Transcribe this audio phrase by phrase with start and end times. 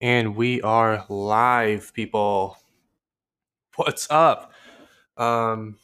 [0.00, 2.58] And we are live, people.
[3.76, 4.52] What's up?
[5.16, 5.78] Um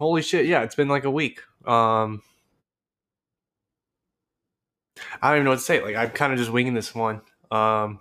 [0.00, 1.40] holy shit, yeah, it's been like a week.
[1.66, 2.22] Um
[5.22, 5.82] I don't even know what to say.
[5.82, 7.20] Like I'm kind of just winging this one.
[7.50, 8.00] Um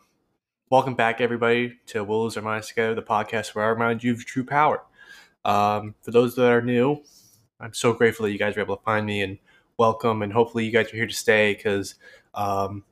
[0.70, 4.14] welcome back everybody to We'll Lose Our Minds Together, the podcast where I remind you
[4.14, 4.84] of true power.
[5.46, 7.04] Um for those that are new,
[7.60, 9.38] I'm so grateful that you guys were able to find me and
[9.78, 11.96] welcome and hopefully you guys are here to stay because
[12.34, 12.84] um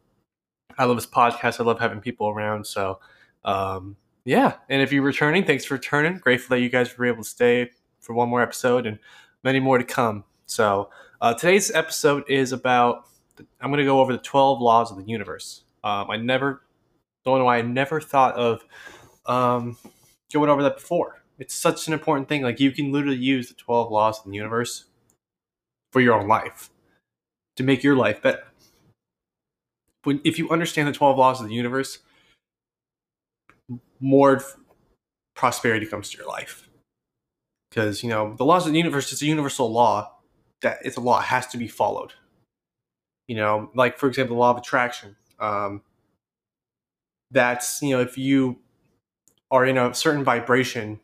[0.81, 1.59] I love this podcast.
[1.59, 2.65] I love having people around.
[2.65, 2.99] So,
[3.45, 4.55] um, yeah.
[4.67, 6.17] And if you're returning, thanks for returning.
[6.17, 7.69] Grateful that you guys were able to stay
[7.99, 8.97] for one more episode and
[9.43, 10.23] many more to come.
[10.47, 10.89] So,
[11.21, 13.05] uh, today's episode is about,
[13.59, 15.65] I'm going to go over the 12 laws of the universe.
[15.83, 16.63] Um, I never,
[17.25, 18.65] don't know why I never thought of
[19.27, 19.77] um,
[20.33, 21.21] going over that before.
[21.37, 22.41] It's such an important thing.
[22.41, 24.85] Like, you can literally use the 12 laws of the universe
[25.91, 26.71] for your own life
[27.57, 28.50] to make your life better
[30.03, 31.99] when if you understand the 12 laws of the universe
[33.99, 34.41] more
[35.35, 36.67] prosperity comes to your life.
[37.69, 40.17] Because you know the laws of the universe it's a universal law
[40.61, 42.13] that it's a law it has to be followed.
[43.27, 45.81] You know like for example the law of attraction um,
[47.31, 48.57] that's you know if you
[49.49, 50.99] are in a certain vibration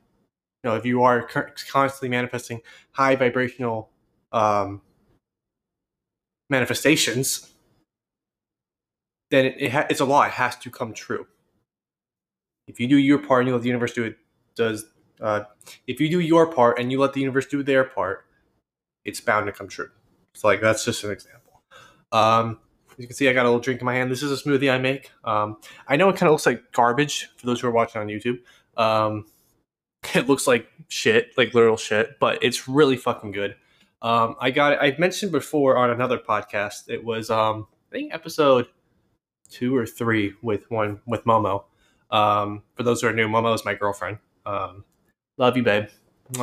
[0.63, 3.89] you know if you are constantly manifesting high vibrational
[4.33, 4.81] um,
[6.50, 7.53] manifestations
[9.30, 10.23] then it, it ha- it's a law.
[10.23, 11.28] It has to come true.
[12.67, 14.17] If you do your part and you let the universe do it,
[14.56, 14.86] does
[15.22, 15.44] uh,
[15.88, 18.25] if you do your part and you let the universe do their part,
[19.06, 19.89] it's bound to come true.
[20.34, 21.61] It's like that's just an example.
[22.11, 22.59] Um,
[22.92, 24.11] as you can see, I got a little drink in my hand.
[24.11, 25.11] This is a smoothie I make.
[25.23, 28.08] Um, I know it kind of looks like garbage for those who are watching on
[28.08, 28.39] YouTube.
[28.75, 29.25] Um,
[30.16, 33.56] it looks like shit, like literal shit, but it's really fucking good.
[34.02, 34.80] Um, I got it.
[34.81, 36.89] I mentioned before on another podcast.
[36.89, 38.67] It was um, I think episode
[39.50, 41.64] two or three with one with Momo.
[42.12, 44.20] Um, for those who are new, Momo is my girlfriend.
[44.45, 44.84] Um,
[45.38, 45.88] love you, babe.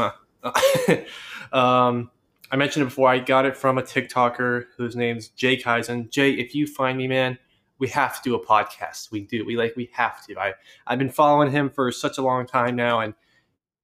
[1.53, 2.11] um,
[2.51, 3.09] I mentioned it before.
[3.09, 6.11] I got it from a TikToker whose name's Jay Kaizen.
[6.11, 7.39] Jay, if you find me, man,
[7.79, 9.11] we have to do a podcast.
[9.11, 9.45] We do.
[9.45, 9.75] We like.
[9.77, 10.39] We have to.
[10.39, 10.55] I
[10.87, 13.15] I've been following him for such a long time now, and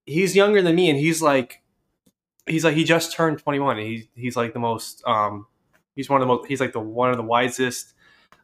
[0.06, 1.62] he's younger than me, and he's like,
[2.46, 3.78] he's like he just turned twenty one.
[3.78, 5.02] He's he's like the most.
[5.06, 5.46] Um,
[5.96, 6.46] he's one of the most.
[6.46, 7.94] He's like the one of the wisest.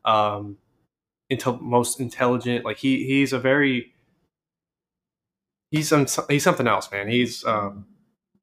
[0.04, 0.56] Um,
[1.31, 2.64] intel- most intelligent.
[2.64, 3.92] Like he he's a very
[5.70, 7.09] he's some he's something else, man.
[7.09, 7.87] He's um,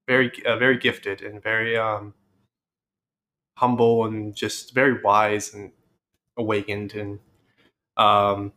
[0.08, 2.14] very uh, very gifted and very um,
[3.58, 5.72] humble and just very wise and
[6.38, 6.94] awakened.
[6.94, 7.20] And
[7.98, 8.54] um,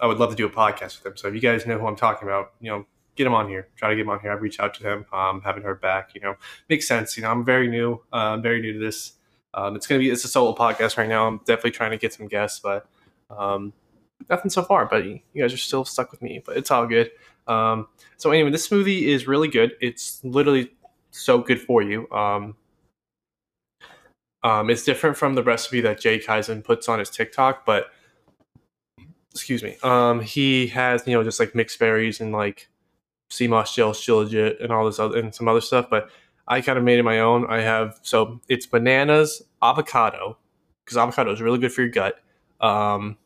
[0.00, 1.16] I would love to do a podcast with him.
[1.16, 2.86] So if you guys know who I'm talking about, you know,
[3.16, 3.68] get him on here.
[3.76, 4.32] Try to get him on here.
[4.32, 5.06] I've reached out to him.
[5.12, 6.14] Um, haven't heard back.
[6.14, 6.36] You know,
[6.68, 7.16] makes sense.
[7.16, 8.02] You know, I'm very new.
[8.12, 9.12] Uh, I'm very new to this.
[9.52, 11.28] Um, it's gonna be it's a solo podcast right now.
[11.28, 12.88] I'm definitely trying to get some guests, but
[13.38, 13.72] um,
[14.28, 17.10] nothing so far, but you guys are still stuck with me, but it's all good.
[17.46, 19.72] Um, so anyway, this smoothie is really good.
[19.80, 20.70] It's literally
[21.10, 22.10] so good for you.
[22.10, 22.56] Um,
[24.42, 27.90] um, it's different from the recipe that Jay Kaizen puts on his TikTok, but
[29.32, 29.76] excuse me.
[29.82, 32.68] Um, he has you know just like mixed berries and like
[33.30, 35.88] sea moss gel, shilajit, and all this other and some other stuff.
[35.88, 36.10] But
[36.46, 37.46] I kind of made it my own.
[37.46, 40.36] I have so it's bananas, avocado,
[40.84, 42.20] because avocado is really good for your gut
[42.60, 43.16] um,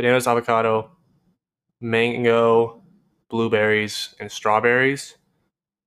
[0.00, 0.90] bananas, avocado,
[1.78, 2.82] mango,
[3.28, 5.16] blueberries, and strawberries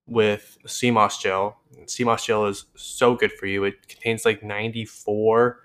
[0.06, 1.58] with sea moss gel.
[1.76, 3.64] And sea moss gel is so good for you.
[3.64, 5.60] It contains like 94.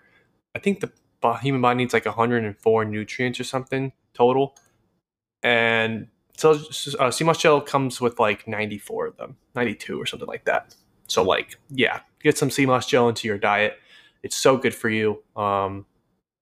[0.54, 0.90] I think the
[1.42, 4.56] human body needs like 104 nutrients or something total.
[5.42, 6.58] And so
[6.98, 10.74] uh, sea moss gel comes with like 94 of them, 92 or something like that.
[11.06, 13.78] So like, yeah, get some sea moss gel into your diet
[14.22, 15.22] it's so good for you.
[15.36, 15.86] Um,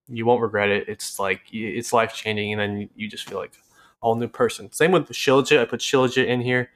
[0.09, 0.87] you won't regret it.
[0.87, 4.71] It's like it's life changing, and then you just feel like a whole new person.
[4.71, 5.59] Same with the Shilajit.
[5.59, 6.69] I put Shilajit in here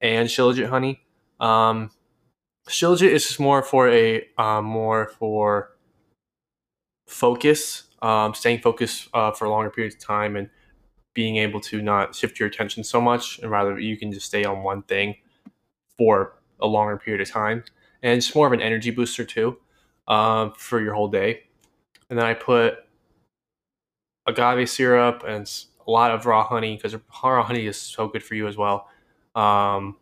[0.00, 1.00] and Shilajit honey.
[1.40, 1.90] Um,
[2.68, 5.76] Shilajit is just more for a um, more for
[7.06, 10.50] focus, um, staying focused uh, for a longer periods of time, and
[11.14, 14.44] being able to not shift your attention so much, and rather you can just stay
[14.44, 15.16] on one thing
[15.96, 17.64] for a longer period of time.
[18.02, 19.58] And it's more of an energy booster too
[20.08, 21.44] um, for your whole day.
[22.10, 22.78] And then I put
[24.26, 25.50] agave syrup and
[25.86, 28.88] a lot of raw honey because raw honey is so good for you as well.
[29.34, 29.96] Um,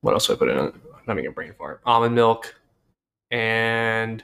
[0.00, 0.58] what else do I put in?
[0.58, 0.72] I'm
[1.06, 1.80] having a brain fart.
[1.84, 2.54] Almond milk
[3.30, 4.22] and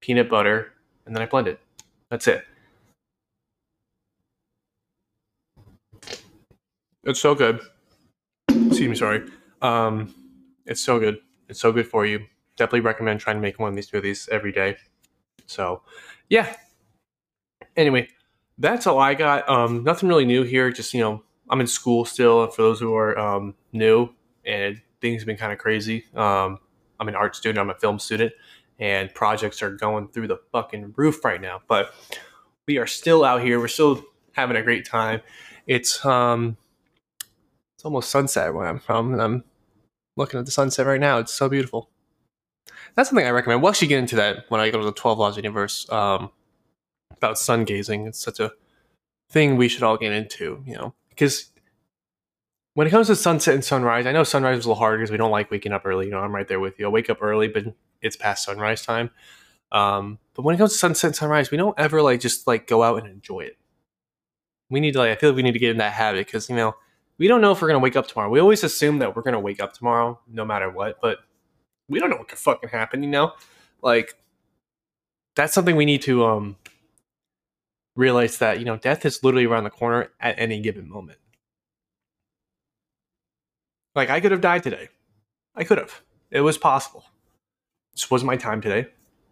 [0.00, 0.72] peanut butter,
[1.06, 1.60] and then I blend it.
[2.10, 2.44] That's it.
[7.04, 7.60] It's so good.
[8.48, 9.28] Excuse me, sorry.
[9.60, 10.14] Um,
[10.66, 11.18] it's so good.
[11.48, 12.24] It's so good for you.
[12.62, 14.76] Definitely recommend trying to make one of these smoothies every day.
[15.46, 15.82] So,
[16.28, 16.54] yeah.
[17.76, 18.06] Anyway,
[18.56, 19.48] that's all I got.
[19.48, 20.70] Um, nothing really new here.
[20.70, 22.44] Just you know, I'm in school still.
[22.44, 24.10] And for those who are um, new,
[24.44, 26.04] and things have been kind of crazy.
[26.14, 26.60] Um,
[27.00, 27.58] I'm an art student.
[27.58, 28.32] I'm a film student,
[28.78, 31.62] and projects are going through the fucking roof right now.
[31.66, 31.92] But
[32.68, 33.58] we are still out here.
[33.58, 34.04] We're still
[34.34, 35.20] having a great time.
[35.66, 36.58] It's um,
[37.74, 39.42] it's almost sunset where I'm from, and I'm
[40.16, 41.18] looking at the sunset right now.
[41.18, 41.90] It's so beautiful.
[42.94, 43.62] That's something I recommend.
[43.62, 46.30] We'll actually get into that when I go to the 12 Laws Universe um,
[47.16, 48.06] about sun gazing.
[48.06, 48.52] It's such a
[49.30, 51.50] thing we should all get into, you know, because
[52.74, 55.10] when it comes to sunset and sunrise, I know sunrise is a little harder because
[55.10, 56.06] we don't like waking up early.
[56.06, 56.86] You know, I'm right there with you.
[56.86, 57.64] I wake up early, but
[58.00, 59.10] it's past sunrise time.
[59.70, 62.66] Um, but when it comes to sunset and sunrise, we don't ever like just like
[62.66, 63.56] go out and enjoy it.
[64.70, 66.48] We need to like I feel like we need to get in that habit because
[66.48, 66.74] you know
[67.18, 68.30] we don't know if we're gonna wake up tomorrow.
[68.30, 71.18] We always assume that we're gonna wake up tomorrow, no matter what, but
[71.88, 73.32] we don't know what could fucking happen, you know?
[73.82, 74.14] Like
[75.36, 76.56] that's something we need to um
[77.96, 81.18] realize that, you know, death is literally around the corner at any given moment.
[83.94, 84.88] Like I could have died today.
[85.54, 86.00] I could have.
[86.30, 87.04] It was possible.
[87.92, 88.86] This wasn't my time today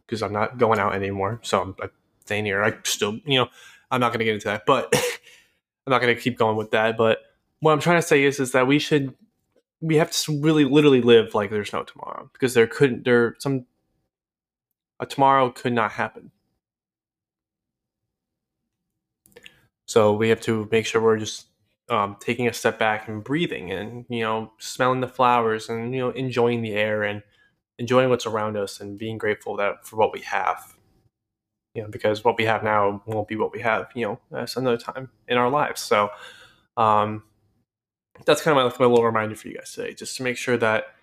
[0.06, 1.40] because I'm not going out anymore.
[1.42, 2.62] So I'm, I'm staying here.
[2.62, 3.48] I still, you know,
[3.90, 4.88] I'm not going to get into that, but
[5.86, 6.98] I'm not going to keep going with that.
[6.98, 7.20] But
[7.60, 9.14] what I'm trying to say is, is that we should
[9.80, 13.66] we have to really literally live like there's no tomorrow because there couldn't there some
[15.00, 16.30] a tomorrow could not happen.
[19.86, 21.46] So we have to make sure we're just
[21.88, 26.00] um, taking a step back and breathing and you know smelling the flowers and you
[26.00, 27.22] know enjoying the air and
[27.78, 30.76] enjoying what's around us and being grateful that for what we have.
[31.74, 34.56] You know because what we have now won't be what we have you know at
[34.56, 35.80] another time in our lives.
[35.80, 36.10] So
[36.76, 37.22] um
[38.24, 40.56] that's kind of my, my little reminder for you guys today, just to make sure
[40.56, 40.94] that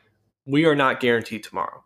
[0.45, 1.83] we are not guaranteed tomorrow.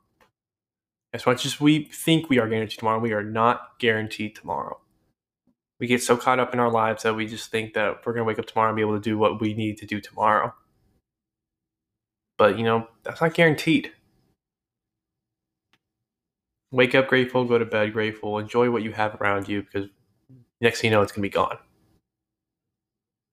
[1.14, 4.80] As much as we think we are guaranteed tomorrow, we are not guaranteed tomorrow.
[5.80, 8.22] We get so caught up in our lives that we just think that we're going
[8.22, 10.54] to wake up tomorrow and be able to do what we need to do tomorrow.
[12.38, 13.92] But, you know, that's not guaranteed.
[16.72, 19.90] Wake up grateful, go to bed grateful, enjoy what you have around you because
[20.62, 21.58] next thing you know, it's going to be gone.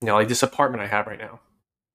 [0.01, 1.41] You know, like this apartment I have right now.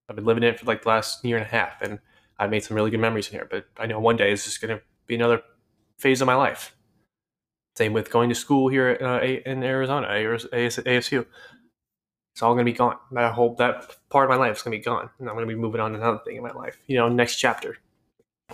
[0.09, 1.99] I've been living in it for like the last year and a half, and
[2.37, 3.47] I've made some really good memories in here.
[3.49, 5.41] But I know one day it's just going to be another
[5.97, 6.75] phase of my life.
[7.75, 11.25] Same with going to school here uh, in Arizona, ASU.
[12.33, 12.97] It's all going to be gone.
[13.11, 15.47] That whole that part of my life is going to be gone, and I'm going
[15.47, 16.77] to be moving on to another thing in my life.
[16.87, 17.77] You know, next chapter,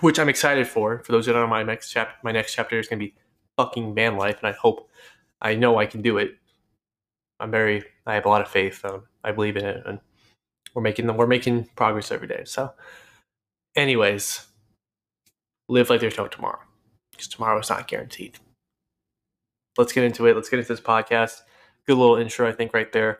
[0.01, 1.00] which I'm excited for.
[1.00, 3.16] For those that don't know, my next chapter, my next chapter is going to be
[3.57, 4.90] fucking van life, and I hope,
[5.42, 6.36] I know I can do it.
[7.40, 8.84] I'm very, I have a lot of faith.
[8.84, 10.00] Um, I believe in it, and
[10.74, 12.44] we're making them we're making progress every day.
[12.45, 12.74] So
[13.75, 14.45] anyways
[15.68, 16.60] live like there's no tomorrow
[17.12, 18.38] because tomorrow is not guaranteed.
[19.77, 20.36] Let's get into it.
[20.36, 21.42] Let's get into this podcast.
[21.88, 23.19] Good little intro i think right there.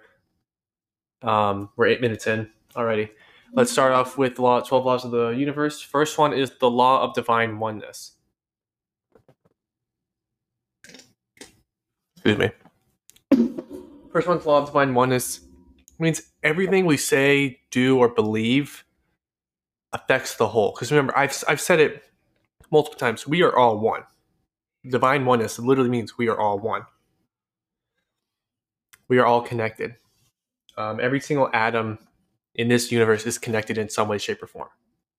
[1.22, 3.12] Um, we're eight minutes in already.
[3.54, 5.82] Let's start off with the law 12 laws of the universe.
[5.82, 8.12] First one is the law of divine oneness.
[12.16, 12.52] Excuse me.
[14.12, 15.42] First one's law of divine oneness
[16.00, 18.84] means everything we say, do, or believe
[19.94, 20.72] affects the whole.
[20.72, 22.04] Because remember, I've, I've said it
[22.72, 24.04] multiple times we are all one.
[24.88, 26.84] Divine oneness literally means we are all one.
[29.08, 29.96] We are all connected.
[30.78, 32.00] Um, every single atom
[32.56, 34.70] in this universe is connected in some way, shape, or form.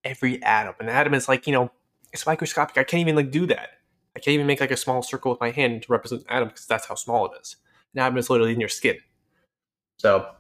[0.05, 0.75] Every atom.
[0.81, 1.71] An atom is like, you know,
[2.13, 2.79] it's microscopic.
[2.79, 3.71] I can't even like do that.
[4.17, 6.49] I can't even make like a small circle with my hand to represent an atom
[6.49, 7.57] because that's how small it is.
[7.95, 8.97] An atom is literally in your skin.
[9.99, 10.31] So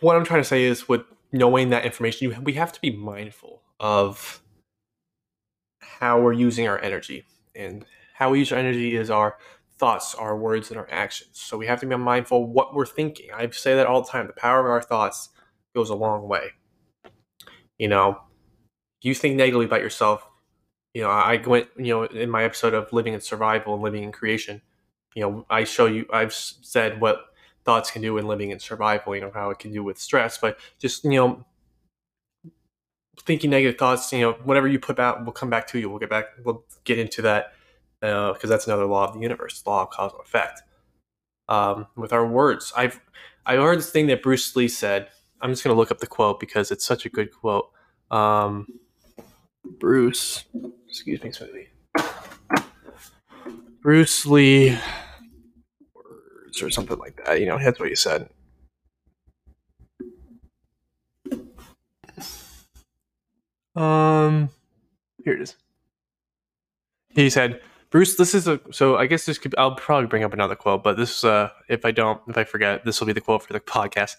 [0.00, 1.02] what I'm trying to say is with
[1.32, 4.42] knowing that information, you, we have to be mindful of
[5.80, 7.24] how we're using our energy.
[7.54, 9.36] And how we use our energy is our
[9.78, 11.30] thoughts, our words, and our actions.
[11.32, 13.30] So we have to be mindful of what we're thinking.
[13.34, 14.26] I say that all the time.
[14.26, 15.30] The power of our thoughts
[15.74, 16.50] goes a long way.
[17.78, 18.20] You know,
[19.02, 20.26] you think negatively about yourself.
[20.94, 24.02] You know, I went, you know, in my episode of living in survival and living
[24.02, 24.62] in creation,
[25.14, 27.26] you know, I show you, I've said what
[27.64, 30.38] thoughts can do in living and survival, you know, how it can do with stress,
[30.38, 31.44] but just, you know,
[33.24, 35.88] thinking negative thoughts, you know, whatever you put out will come back to you.
[35.88, 37.52] We'll get back, we'll get into that
[38.00, 40.62] because uh, that's another law of the universe, law of cause and effect.
[41.48, 43.00] Um, with our words, I've
[43.46, 45.08] I heard this thing that Bruce Lee said.
[45.40, 47.70] I'm just going to look up the quote because it's such a good quote.
[48.10, 48.66] Um,
[49.64, 50.44] Bruce,
[50.88, 51.68] excuse me, smoothie.
[53.80, 54.76] Bruce Lee
[56.62, 57.40] or something like that.
[57.40, 58.28] You know, that's what you said.
[63.76, 64.50] Um,
[65.24, 65.56] here it is.
[67.10, 67.60] He said,
[67.90, 70.82] Bruce, this is a so I guess this could I'll probably bring up another quote,
[70.82, 73.52] but this uh if I don't if I forget, this will be the quote for
[73.52, 74.16] the podcast.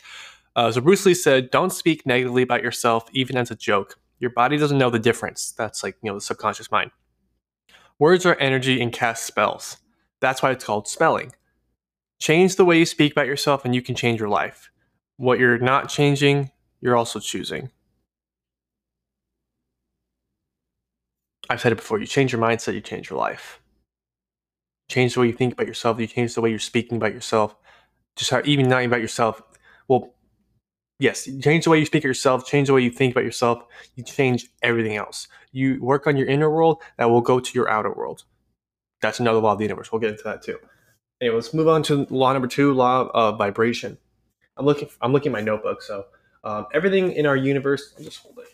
[0.55, 4.00] Uh, so Bruce Lee said, "Don't speak negatively about yourself, even as a joke.
[4.19, 5.51] Your body doesn't know the difference.
[5.51, 6.91] That's like you know the subconscious mind.
[8.00, 9.77] Words are energy and cast spells.
[10.19, 11.34] That's why it's called spelling.
[12.19, 14.71] Change the way you speak about yourself, and you can change your life.
[15.17, 17.71] What you're not changing, you're also choosing."
[21.49, 21.99] I've said it before.
[21.99, 23.59] You change your mindset, you change your life.
[24.88, 25.99] Change the way you think about yourself.
[25.99, 27.55] You change the way you're speaking about yourself.
[28.15, 29.41] Just how even not about yourself.
[29.88, 30.13] Well,
[30.99, 32.45] yes, change the way you speak of yourself.
[32.45, 33.63] Change the way you think about yourself.
[33.95, 35.27] You change everything else.
[35.51, 38.25] You work on your inner world that will go to your outer world.
[39.01, 39.91] That's another law of the universe.
[39.91, 40.59] We'll get into that too.
[41.21, 43.97] Anyway, let's move on to law number two, law of vibration.
[44.57, 44.89] I'm looking.
[45.01, 45.81] I'm looking at my notebook.
[45.81, 46.05] So
[46.43, 47.93] um, everything in our universe.
[47.97, 48.47] I'll just hold it.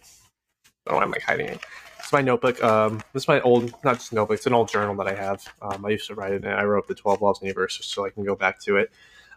[0.87, 1.59] Oh, I'm like hiding it.
[1.99, 2.63] It's my notebook.
[2.63, 4.37] Um, this is my old, not just notebook.
[4.37, 5.43] It's an old journal that I have.
[5.61, 7.79] Um, I used to write it, and I wrote the Twelve Laws of the Universe,
[7.83, 8.91] so I can go back to it,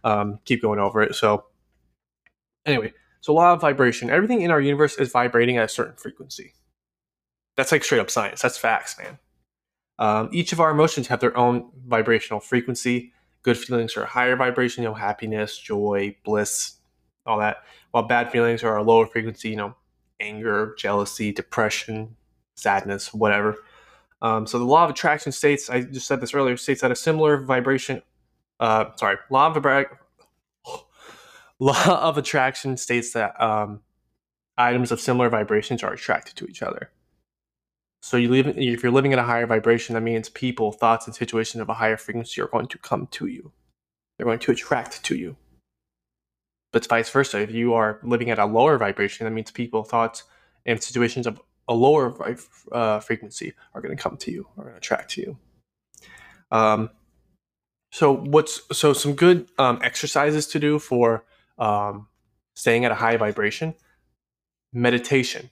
[0.04, 1.14] um, keep going over it.
[1.14, 1.46] So,
[2.66, 2.92] anyway,
[3.22, 4.10] so law of vibration.
[4.10, 6.52] Everything in our universe is vibrating at a certain frequency.
[7.56, 8.42] That's like straight up science.
[8.42, 9.18] That's facts, man.
[9.98, 13.14] Um, each of our emotions have their own vibrational frequency.
[13.42, 16.74] Good feelings are higher vibration, you know, happiness, joy, bliss,
[17.24, 17.58] all that.
[17.92, 19.74] While bad feelings are a lower frequency, you know,
[20.20, 22.16] anger, jealousy, depression,
[22.56, 23.56] sadness, whatever.
[24.20, 26.96] Um, so the law of attraction states, I just said this earlier, states that a
[26.96, 28.02] similar vibration,
[28.58, 29.64] uh, sorry, law of,
[31.58, 33.80] law of attraction states that um,
[34.56, 36.90] items of similar vibrations are attracted to each other.
[38.00, 41.14] So you live, if you're living at a higher vibration, that means people, thoughts, and
[41.14, 43.52] situations of a higher frequency are going to come to you.
[44.16, 45.36] They're going to attract to you.
[46.72, 47.40] But vice versa.
[47.40, 50.24] If you are living at a lower vibration, that means people, thoughts,
[50.66, 52.36] and situations of a lower
[52.72, 55.38] uh, frequency are going to come to you, are going to attract to you.
[56.50, 56.90] Um,
[57.90, 61.24] so what's so some good um, exercises to do for
[61.58, 62.08] um,
[62.54, 63.74] staying at a high vibration?
[64.72, 65.50] Meditation.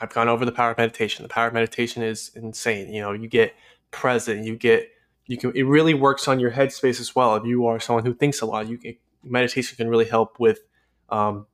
[0.00, 1.22] I've gone over the power of meditation.
[1.22, 2.92] The power of meditation is insane.
[2.92, 3.54] You know, you get
[3.90, 4.44] present.
[4.44, 4.90] You get
[5.26, 5.52] you can.
[5.54, 7.36] It really works on your headspace as well.
[7.36, 10.60] If you are someone who thinks a lot, you can, meditation can really help with
[11.08, 11.46] um,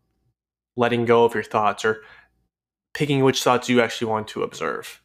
[0.76, 2.02] letting go of your thoughts or
[2.92, 5.00] picking which thoughts you actually want to observe.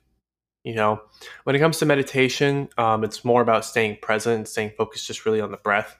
[0.63, 1.01] You know,
[1.45, 5.25] when it comes to meditation, um, it's more about staying present and staying focused just
[5.25, 5.97] really on the breath.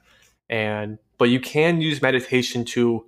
[0.49, 3.05] And but you can use meditation to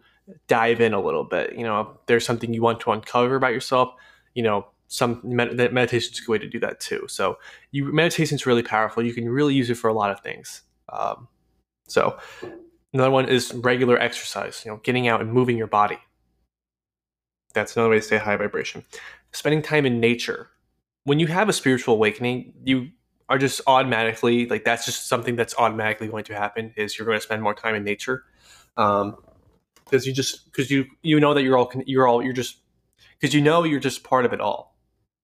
[0.48, 1.54] dive in a little bit.
[1.54, 3.94] You know, if there's something you want to uncover about yourself.
[4.33, 7.05] You know, some med- meditation is a good way to do that too.
[7.07, 7.38] So,
[7.71, 9.03] you meditation is really powerful.
[9.03, 10.63] You can really use it for a lot of things.
[10.89, 11.27] Um,
[11.88, 12.17] so,
[12.93, 14.63] another one is regular exercise.
[14.65, 16.00] You know, getting out and moving your body.
[17.53, 18.85] That's another way to stay high vibration.
[19.33, 20.50] Spending time in nature.
[21.03, 22.91] When you have a spiritual awakening, you
[23.31, 26.73] are just automatically like that's just something that's automatically going to happen.
[26.75, 28.25] Is you're going to spend more time in nature,
[28.75, 29.15] um,
[29.85, 32.57] because you just because you you know that you're all you're all you're just
[33.22, 34.75] because you know you're just part of it all.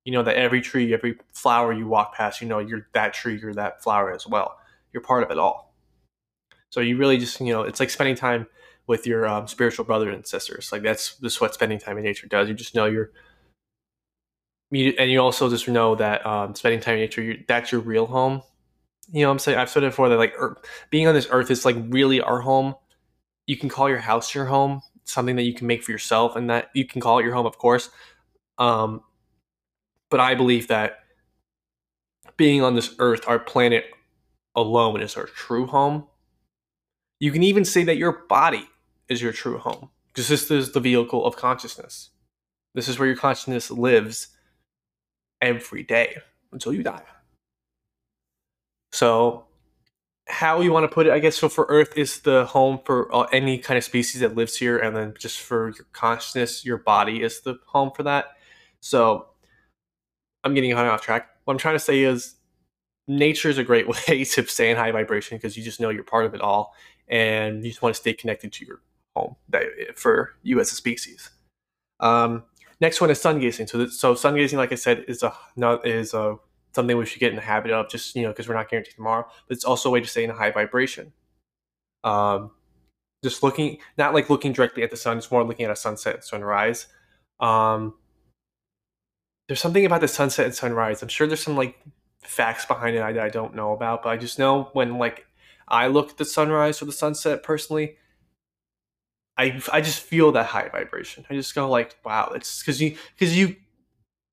[0.05, 3.37] You know that every tree, every flower you walk past, you know you're that tree,
[3.41, 4.57] you're that flower as well.
[4.93, 5.73] You're part of it all.
[6.69, 8.47] So you really just you know it's like spending time
[8.87, 10.71] with your um, spiritual brothers and sisters.
[10.71, 12.47] Like that's just what spending time in nature does.
[12.47, 13.11] You just know you're,
[14.71, 18.05] you, and you also just know that um, spending time in nature, that's your real
[18.05, 18.41] home.
[19.11, 20.57] You know, I'm saying I've said it before that like er,
[20.89, 22.75] being on this earth is like really our home.
[23.45, 26.49] You can call your house your home, something that you can make for yourself, and
[26.49, 27.89] that you can call it your home, of course.
[28.57, 29.01] Um,
[30.09, 30.99] but I believe that
[32.37, 33.85] being on this earth, our planet
[34.55, 36.07] alone, is our true home.
[37.19, 38.67] You can even say that your body
[39.09, 42.09] is your true home because this is the vehicle of consciousness.
[42.75, 44.27] This is where your consciousness lives
[45.41, 46.17] every day
[46.51, 47.01] until you die.
[48.91, 49.46] So,
[50.27, 53.33] how you want to put it, I guess, so for Earth is the home for
[53.33, 57.21] any kind of species that lives here, and then just for your consciousness, your body
[57.21, 58.37] is the home for that.
[58.79, 59.27] So,
[60.43, 61.29] I'm getting hung off track.
[61.45, 62.35] What I'm trying to say is,
[63.07, 66.03] nature is a great way to stay in high vibration because you just know you're
[66.03, 66.73] part of it all,
[67.07, 68.81] and you just want to stay connected to your
[69.15, 69.63] home that,
[69.95, 71.29] for you as a species.
[71.99, 72.43] Um,
[72.79, 73.67] next one is sun gazing.
[73.67, 76.37] So, so sun gazing, like I said, is a not is a
[76.77, 78.95] something we should get in the habit of, just you know, because we're not guaranteed
[78.95, 79.25] tomorrow.
[79.47, 81.11] But it's also a way to stay in a high vibration.
[82.03, 82.51] Um,
[83.23, 86.23] just looking, not like looking directly at the sun, it's more looking at a sunset
[86.23, 86.87] sunrise.
[87.39, 87.95] Um,
[89.47, 91.01] there's something about the sunset and sunrise.
[91.01, 91.77] I'm sure there's some like
[92.21, 95.25] facts behind it I, I don't know about, but I just know when like
[95.67, 97.97] I look at the sunrise or the sunset personally,
[99.37, 101.25] I I just feel that high vibration.
[101.29, 103.55] I just go like, wow, it's because you because you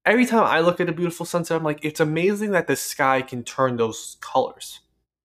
[0.05, 3.23] every time I look at a beautiful sunset, I'm like, it's amazing that the sky
[3.23, 4.81] can turn those colors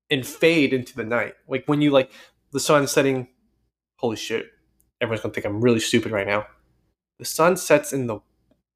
[0.09, 1.35] and fade into the night.
[1.47, 2.11] Like when you like
[2.51, 3.27] the sun setting,
[3.97, 4.47] holy shit,
[5.01, 6.47] everyone's gonna think I'm really stupid right now.
[7.19, 8.19] The sun sets in the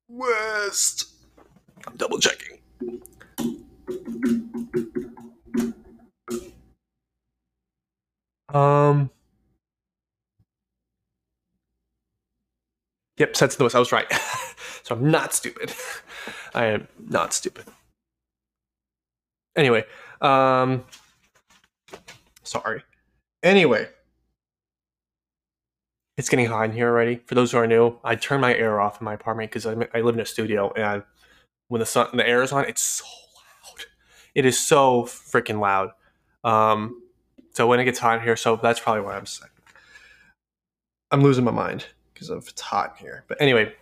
[0.08, 1.06] west.
[1.88, 2.60] I'm double checking.
[8.50, 9.10] Um.
[13.18, 13.76] Yep, sets in the west.
[13.76, 14.08] I was right.
[14.94, 15.74] I'm not stupid.
[16.54, 17.66] I am not stupid.
[19.56, 19.84] Anyway,
[20.22, 20.84] um,
[22.44, 22.84] sorry.
[23.42, 23.88] Anyway,
[26.18, 27.22] it's getting hot in here already.
[27.26, 29.76] For those who are new, I turn my air off in my apartment because I,
[29.94, 31.04] I live in a studio, and
[31.68, 33.86] when the sun, the air is on, it's so loud.
[34.36, 35.92] It is so freaking loud.
[36.44, 37.02] Um,
[37.54, 39.50] so when it gets hot in here, so that's probably why I'm sick.
[41.12, 43.24] I'm losing my mind because of it's hot in here.
[43.28, 43.74] But anyway,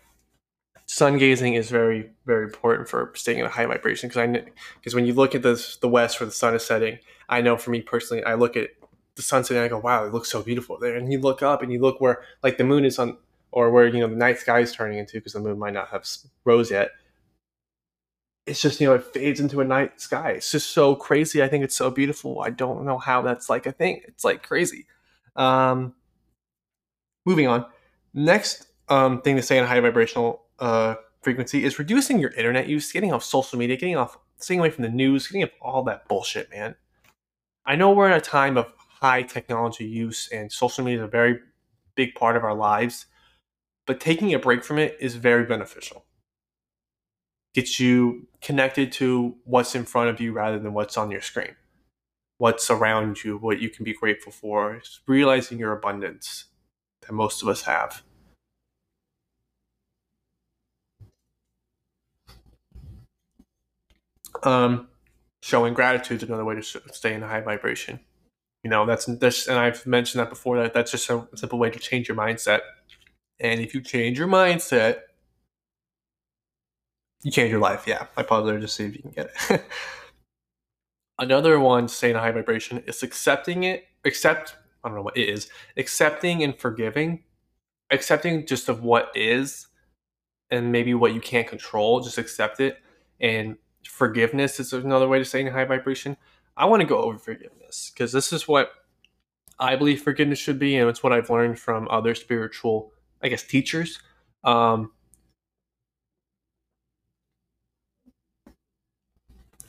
[0.91, 4.93] sun gazing is very very important for staying in a high vibration because I because
[4.93, 7.71] when you look at this the west where the sun is setting, I know for
[7.71, 8.71] me personally, I look at
[9.15, 10.97] the sunset and I go, wow, it looks so beautiful there.
[10.97, 13.17] And you look up and you look where like the moon is on
[13.53, 15.87] or where you know the night sky is turning into because the moon might not
[15.89, 16.05] have
[16.43, 16.91] rose yet.
[18.45, 20.31] It's just you know it fades into a night sky.
[20.31, 21.41] It's just so crazy.
[21.41, 22.41] I think it's so beautiful.
[22.41, 24.01] I don't know how that's like a thing.
[24.09, 24.87] It's like crazy.
[25.37, 25.93] Um,
[27.25, 27.65] moving on.
[28.13, 32.91] Next um, thing to say in high vibrational uh, frequency is reducing your internet use,
[32.91, 36.07] getting off social media, getting off, staying away from the news, getting off all that
[36.07, 36.75] bullshit, man.
[37.65, 41.11] I know we're in a time of high technology use, and social media is a
[41.11, 41.39] very
[41.95, 43.07] big part of our lives,
[43.85, 46.05] but taking a break from it is very beneficial.
[47.53, 51.55] Gets you connected to what's in front of you rather than what's on your screen,
[52.37, 56.45] what's around you, what you can be grateful for, realizing your abundance
[57.01, 58.03] that most of us have.
[64.43, 64.87] Um,
[65.41, 67.99] showing gratitude is another way to stay in a high vibration.
[68.63, 70.57] You know, that's this, and I've mentioned that before.
[70.57, 72.61] That that's just a simple way to change your mindset.
[73.39, 74.99] And if you change your mindset,
[77.23, 77.85] you change your life.
[77.87, 79.65] Yeah, I pause there to see if you can get it.
[81.19, 83.85] Another one to stay in a high vibration is accepting it.
[84.05, 84.55] Accept.
[84.83, 85.49] I don't know what it is.
[85.77, 87.23] Accepting and forgiving.
[87.91, 89.67] Accepting just of what is,
[90.49, 91.99] and maybe what you can't control.
[91.99, 92.77] Just accept it
[93.21, 96.17] and forgiveness is another way to say high vibration.
[96.57, 98.71] I want to go over forgiveness because this is what
[99.59, 102.91] I believe forgiveness should be, and it's what I've learned from other spiritual,
[103.21, 103.99] I guess, teachers.
[104.43, 104.91] Um,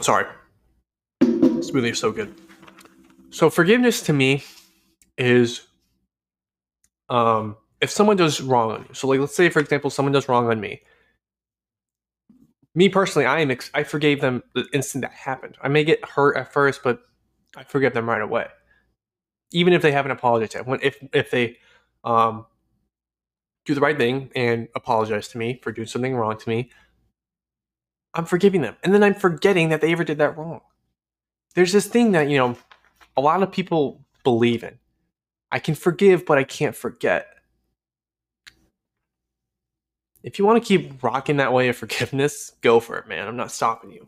[0.01, 0.27] sorry,
[1.22, 2.35] smoothie is so good.
[3.31, 4.44] So forgiveness to me
[5.16, 5.66] is
[7.09, 8.94] um, if someone does wrong on you.
[8.94, 10.83] So, like, let's say, for example, someone does wrong on me
[12.74, 15.56] me personally, I am ex- I forgave them the instant that happened.
[15.61, 17.00] I may get hurt at first, but
[17.56, 18.46] I forgive them right away,
[19.52, 20.66] even if they haven't apologized.
[20.66, 21.58] When if if they
[22.04, 22.46] um,
[23.66, 26.70] do the right thing and apologize to me for doing something wrong to me,
[28.14, 30.61] I'm forgiving them, and then I'm forgetting that they ever did that wrong.
[31.54, 32.56] There's this thing that you know
[33.16, 34.78] a lot of people believe in.
[35.50, 37.26] I can forgive, but I can't forget
[40.22, 43.26] if you want to keep rocking that way of forgiveness, go for it, man.
[43.26, 44.06] I'm not stopping you.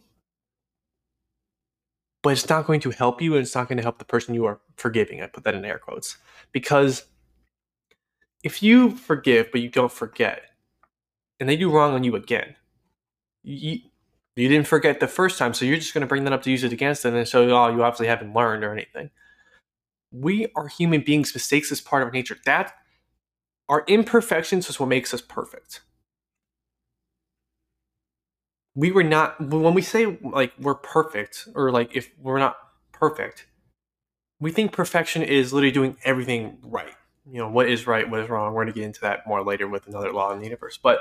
[2.23, 4.35] But it's not going to help you and it's not going to help the person
[4.35, 5.23] you are forgiving.
[5.23, 6.17] I put that in air quotes.
[6.53, 7.05] Because
[8.43, 10.43] if you forgive but you don't forget,
[11.39, 12.55] and they do wrong on you again,
[13.43, 13.81] you,
[14.37, 16.51] you didn't forget the first time, so you're just going to bring that up to
[16.51, 19.11] use it against them and so oh, you obviously haven't learned or anything.
[20.13, 21.35] We are human beings.
[21.35, 22.39] Mistakes is part of our nature.
[22.47, 22.73] That
[23.69, 25.81] our imperfections is what makes us perfect
[28.75, 32.57] we were not when we say like we're perfect or like if we're not
[32.93, 33.47] perfect
[34.41, 36.95] we think perfection is literally doing everything right.
[37.31, 38.53] You know what is right what is wrong.
[38.53, 40.79] We're going to get into that more later with another law in the universe.
[40.83, 40.99] But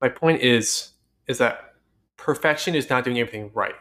[0.00, 0.90] my point is
[1.28, 1.74] is that
[2.16, 3.76] perfection is not doing everything right.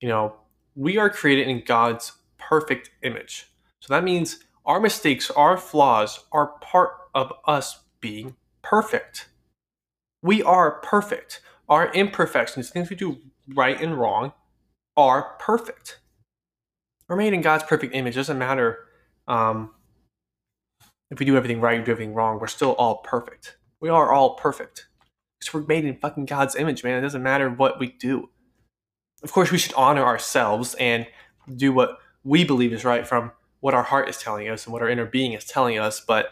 [0.00, 0.36] You know
[0.74, 3.48] we are created in god's perfect image.
[3.80, 9.28] So that means our mistakes our flaws are part of us being perfect
[10.24, 11.42] we are perfect.
[11.68, 13.18] Our imperfections, things we do
[13.54, 14.32] right and wrong,
[14.96, 16.00] are perfect.
[17.08, 18.14] We're made in God's perfect image.
[18.14, 18.78] It doesn't matter
[19.28, 19.70] um,
[21.10, 22.40] if we do everything right or do everything wrong.
[22.40, 23.58] We're still all perfect.
[23.80, 24.86] We are all perfect.
[25.38, 26.98] Because we're made in fucking God's image, man.
[26.98, 28.30] It doesn't matter what we do.
[29.22, 31.06] Of course, we should honor ourselves and
[31.54, 34.80] do what we believe is right from what our heart is telling us and what
[34.80, 36.30] our inner being is telling us, but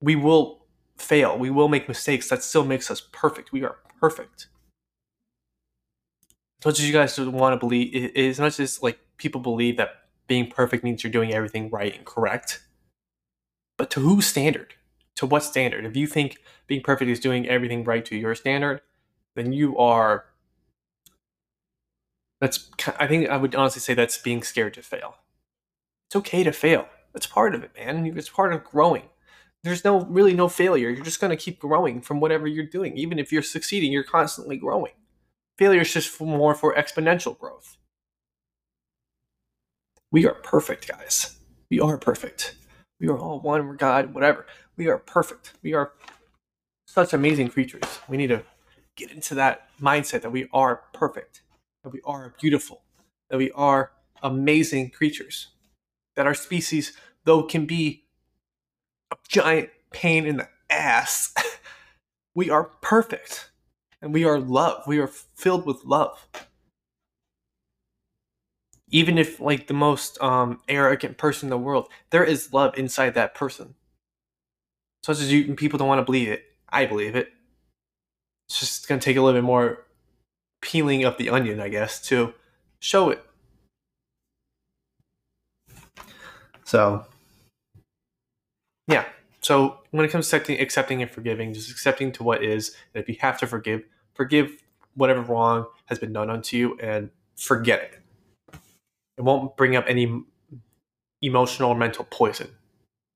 [0.00, 0.59] we will
[1.00, 1.38] fail.
[1.38, 2.28] We will make mistakes.
[2.28, 3.52] That still makes us perfect.
[3.52, 4.48] We are perfect.
[6.60, 9.90] As much as you guys want to believe, as much as like people believe that
[10.26, 12.62] being perfect means you're doing everything right and correct.
[13.78, 14.74] But to whose standard?
[15.16, 15.86] To what standard?
[15.86, 18.82] If you think being perfect is doing everything right to your standard,
[19.34, 20.26] then you are.
[22.40, 22.70] That's.
[22.98, 25.16] I think I would honestly say that's being scared to fail.
[26.08, 26.88] It's okay to fail.
[27.12, 28.06] That's part of it, man.
[28.16, 29.04] It's part of growing.
[29.62, 30.88] There's no really no failure.
[30.88, 32.96] You're just gonna keep growing from whatever you're doing.
[32.96, 34.92] Even if you're succeeding, you're constantly growing.
[35.58, 37.76] Failure is just for more for exponential growth.
[40.10, 41.38] We are perfect, guys.
[41.70, 42.56] We are perfect.
[42.98, 43.66] We are all one.
[43.66, 44.46] We're God, whatever.
[44.76, 45.52] We are perfect.
[45.62, 45.92] We are
[46.86, 48.00] such amazing creatures.
[48.08, 48.42] We need to
[48.96, 51.42] get into that mindset that we are perfect,
[51.84, 52.82] that we are beautiful,
[53.30, 53.92] that we are
[54.22, 55.48] amazing creatures,
[56.16, 56.92] that our species,
[57.24, 58.04] though, can be
[59.10, 61.34] a giant pain in the ass,
[62.34, 63.50] we are perfect
[64.02, 64.82] and we are love.
[64.86, 66.26] We are filled with love
[68.90, 73.14] even if like the most um, arrogant person in the world, there is love inside
[73.14, 73.74] that person.
[75.04, 76.44] Such as you people don't want to believe it.
[76.68, 77.28] I believe it.
[78.48, 79.86] It's just gonna take a little bit more
[80.60, 82.34] peeling of the onion, I guess, to
[82.80, 83.24] show it.
[86.64, 87.06] So
[88.86, 89.04] yeah.
[89.40, 93.02] So when it comes to accepting, accepting and forgiving, just accepting to what is, and
[93.02, 93.82] if you have to forgive,
[94.14, 94.62] forgive
[94.94, 98.00] whatever wrong has been done unto you and forget it
[99.20, 100.22] it won't bring up any
[101.20, 102.48] emotional or mental poison.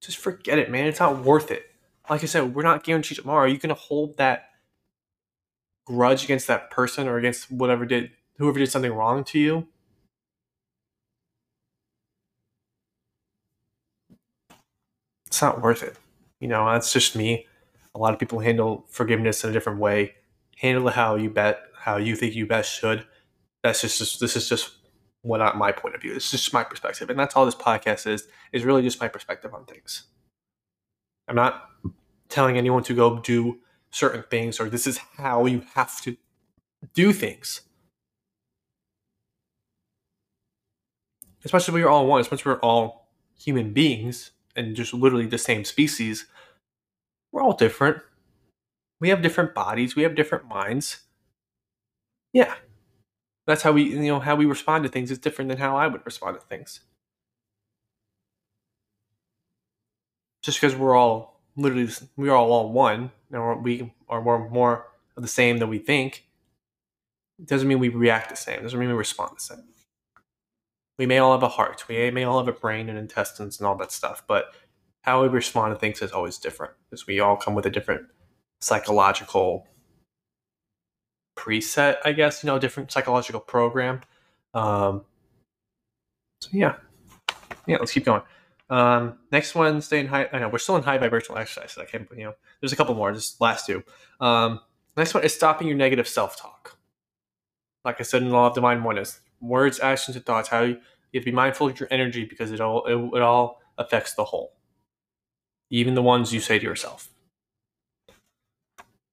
[0.03, 0.87] Just forget it, man.
[0.87, 1.65] It's not worth it.
[2.11, 3.45] Like I said, we're not guaranteed tomorrow.
[3.45, 4.51] Are you gonna hold that
[5.87, 9.67] grudge against that person or against whatever did whoever did something wrong to you?
[15.35, 15.97] It's not worth it.
[16.39, 17.49] You know, that's just me.
[17.97, 20.15] A lot of people handle forgiveness in a different way.
[20.59, 23.05] Handle it how you bet, how you think you best should.
[23.65, 24.77] That's just, just this is just
[25.23, 26.15] what not my point of view.
[26.15, 28.29] It's just my perspective, and that's all this podcast is.
[28.53, 30.05] Is really just my perspective on things.
[31.27, 31.69] I'm not
[32.29, 33.59] telling anyone to go do
[33.91, 36.17] certain things or this is how you have to
[36.95, 37.63] do things.
[41.45, 46.27] Especially you're all one, especially we're all human beings and just literally the same species.
[47.33, 47.99] We're all different.
[49.01, 49.97] We have different bodies.
[49.97, 51.03] We have different minds.
[52.33, 52.55] Yeah,
[53.47, 55.87] that's how we, you know, how we respond to things is different than how I
[55.87, 56.81] would respond to things.
[60.43, 64.87] Just because we're all literally, we are all one, and we are more, more
[65.17, 66.25] of the same than we think,
[67.45, 68.63] doesn't mean we react the same.
[68.63, 69.74] Doesn't mean we respond the same.
[70.99, 71.89] We may all have a heart.
[71.89, 74.55] We may all have a brain and intestines and all that stuff, but
[75.03, 78.07] how we respond to things is always different because we all come with a different
[78.61, 79.67] psychological
[81.37, 84.01] preset, I guess, you know, different psychological program.
[84.55, 85.05] Um,
[86.41, 86.77] so yeah,
[87.67, 88.23] yeah, let's keep going.
[88.71, 90.29] Um, next one, stay in high.
[90.33, 91.73] I know we're still in high vibrational exercise.
[91.73, 93.13] So I can't, you know, there's a couple more.
[93.13, 93.83] Just last two.
[94.21, 94.61] Um,
[94.97, 96.79] next one is stopping your negative self-talk.
[97.85, 100.49] Like I said in Law of Divine Oneness, words, actions, and thoughts.
[100.49, 100.77] How you,
[101.13, 104.15] you have to be mindful of your energy because it all it, it all affects
[104.15, 104.55] the whole,
[105.71, 107.09] even the ones you say to yourself.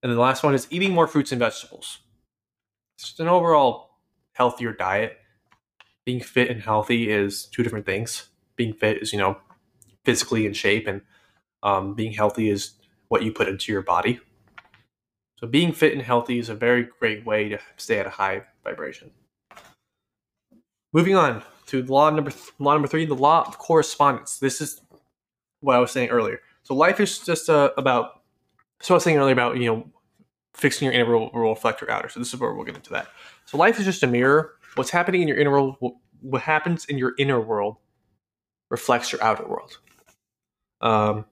[0.03, 1.99] And then the last one is eating more fruits and vegetables
[3.01, 3.97] just an overall
[4.33, 5.17] healthier diet.
[6.05, 8.29] Being fit and healthy is two different things.
[8.55, 9.37] Being fit is, you know,
[10.05, 11.01] physically in shape, and
[11.63, 12.73] um, being healthy is
[13.07, 14.19] what you put into your body.
[15.39, 18.43] So, being fit and healthy is a very great way to stay at a high
[18.63, 19.11] vibration.
[20.93, 24.39] Moving on to law number th- law number three, the law of correspondence.
[24.39, 24.81] This is
[25.61, 26.39] what I was saying earlier.
[26.63, 28.21] So, life is just uh, about.
[28.81, 29.91] So, I was saying earlier about you know
[30.53, 32.09] fixing your inner world will reflect your outer.
[32.09, 33.07] So this is where we'll get into that.
[33.45, 34.55] So life is just a mirror.
[34.75, 35.75] What's happening in your inner world,
[36.21, 37.77] what happens in your inner world,
[38.69, 39.77] reflects your outer world.
[40.81, 41.25] Um,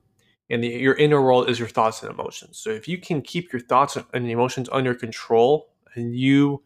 [0.49, 2.57] and the, your inner world is your thoughts and emotions.
[2.57, 6.61] So if you can keep your thoughts and emotions under control, and you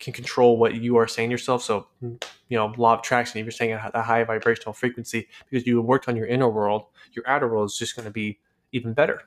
[0.00, 1.62] can control what you are saying yourself.
[1.62, 2.18] So, you
[2.50, 6.08] know, law of attraction, if you're saying a, a high vibrational frequency because you worked
[6.08, 8.38] on your inner world, your outer world is just going to be
[8.72, 9.22] even better.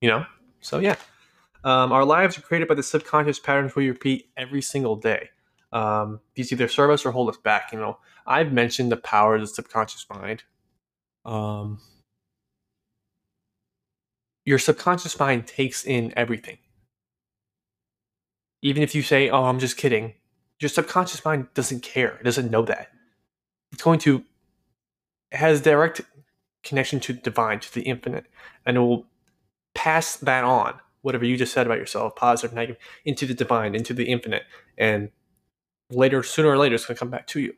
[0.00, 0.26] You know?
[0.60, 0.96] So, yeah.
[1.64, 5.30] Um, our lives are created by the subconscious patterns we repeat every single day.
[5.72, 7.72] Um, these either serve us or hold us back.
[7.72, 10.44] You know, I've mentioned the power of the subconscious mind.
[11.24, 11.80] Um,
[14.44, 16.58] your subconscious mind takes in everything.
[18.62, 20.14] Even if you say, "Oh, I'm just kidding,"
[20.60, 22.16] your subconscious mind doesn't care.
[22.16, 22.88] It doesn't know that.
[23.72, 24.24] It's going to
[25.32, 26.00] it has direct
[26.62, 28.26] connection to the divine, to the infinite,
[28.64, 29.06] and it will
[29.74, 33.92] pass that on, whatever you just said about yourself, positive, negative, into the divine, into
[33.92, 34.44] the infinite,
[34.78, 35.10] and
[35.90, 37.54] later, sooner or later, it's going to come back to you.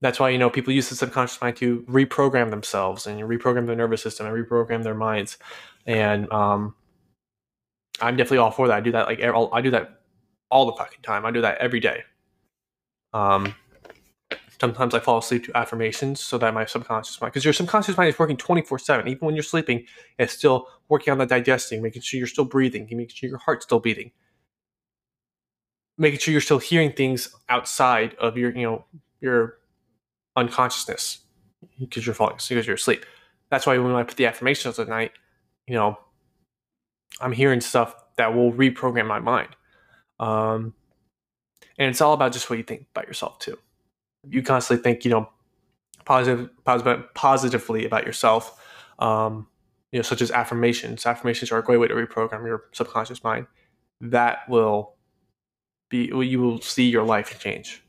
[0.00, 3.76] That's why you know people use the subconscious mind to reprogram themselves and reprogram their
[3.76, 5.38] nervous system and reprogram their minds.
[5.86, 6.74] And um,
[8.00, 8.76] I'm definitely all for that.
[8.76, 10.00] I do that like I do that
[10.50, 11.24] all the fucking time.
[11.24, 12.02] I do that every day.
[13.12, 13.54] Um,
[14.60, 18.08] sometimes I fall asleep to affirmations so that my subconscious mind, because your subconscious mind
[18.10, 19.08] is working 24 7.
[19.08, 19.84] Even when you're sleeping,
[20.18, 23.64] it's still working on the digesting, making sure you're still breathing, making sure your heart's
[23.64, 24.12] still beating,
[25.98, 28.84] making sure you're still hearing things outside of your, you know,
[29.20, 29.58] your
[30.36, 31.20] unconsciousness
[31.78, 33.04] because you're falling, because you're asleep.
[33.50, 35.12] That's why when I put the affirmations at night,
[35.66, 35.98] you know,
[37.20, 39.56] I'm hearing stuff that will reprogram my mind.
[40.18, 40.74] Um,
[41.78, 43.58] and it's all about just what you think about yourself too.
[44.28, 45.28] You constantly think, you know,
[46.04, 48.62] positive, positive, positively about yourself.
[48.98, 49.46] Um,
[49.92, 51.06] you know, such as affirmations.
[51.06, 53.46] Affirmations are a great way to reprogram your subconscious mind.
[54.00, 54.94] That will
[55.88, 57.82] be you will see your life change.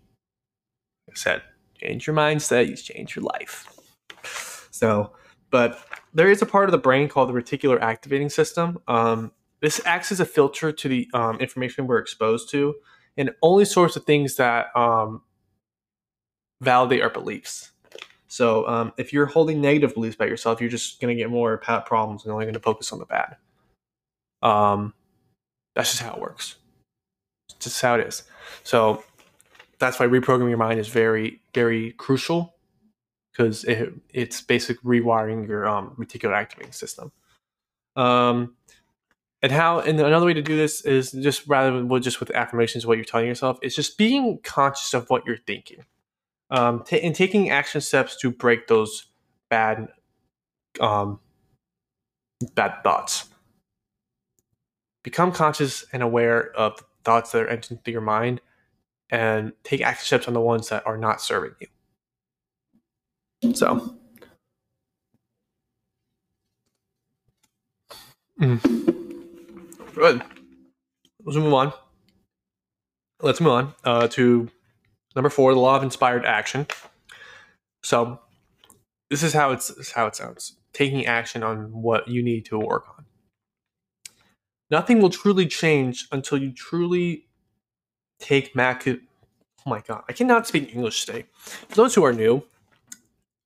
[1.07, 1.41] Like I said,
[1.81, 4.69] change your mindset, you change your life.
[4.71, 5.13] So,
[5.49, 5.79] but
[6.17, 8.79] there is a part of the brain called the reticular activating system.
[8.87, 12.75] Um, this acts as a filter to the um, information we're exposed to
[13.17, 15.21] and only sorts of things that um,
[16.59, 17.71] validate our beliefs.
[18.27, 21.57] So um, if you're holding negative beliefs about yourself, you're just going to get more
[21.57, 23.37] problems and only going to focus on the bad.
[24.41, 24.95] Um,
[25.75, 26.55] that's just how it works.
[27.59, 28.23] Just how it is.
[28.63, 29.03] So
[29.77, 32.56] that's why reprogramming your mind is very, very crucial
[33.37, 37.11] because it, it's basic rewiring your um, reticular activating system.
[37.95, 38.55] Um,
[39.43, 42.87] and how and another way to do this is just rather than just with affirmations
[42.87, 45.85] what you're telling yourself it's just being conscious of what you're thinking.
[46.49, 49.07] Um, t- and taking action steps to break those
[49.49, 49.89] bad
[50.79, 51.19] um,
[52.55, 53.29] bad thoughts.
[55.03, 58.41] Become conscious and aware of thoughts that are entering through your mind
[59.09, 61.67] and take action steps on the ones that are not serving you
[63.53, 63.95] so
[68.41, 68.95] mm.
[69.97, 70.21] Good.
[71.25, 71.73] Let's move on.
[73.19, 74.47] Let's move on uh, to
[75.15, 76.67] number four, the law of inspired action.
[77.83, 78.19] So,
[79.09, 82.85] this is how it's how it sounds: taking action on what you need to work
[82.95, 83.05] on.
[84.69, 87.25] Nothing will truly change until you truly
[88.19, 88.87] take Mac.
[88.87, 88.97] Oh
[89.65, 91.25] my god, I cannot speak English today.
[91.69, 92.43] For those who are new,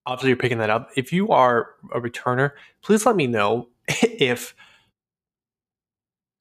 [0.06, 0.90] obviously you're picking that up.
[0.96, 4.56] If you are a returner, please let me know if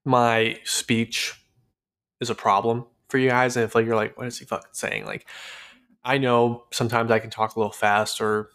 [0.04, 1.34] my speech
[2.20, 4.70] is a problem for you guys, and if like you're like, what is he fucking
[4.72, 5.04] saying?
[5.04, 5.26] Like,
[6.04, 8.50] I know sometimes I can talk a little fast or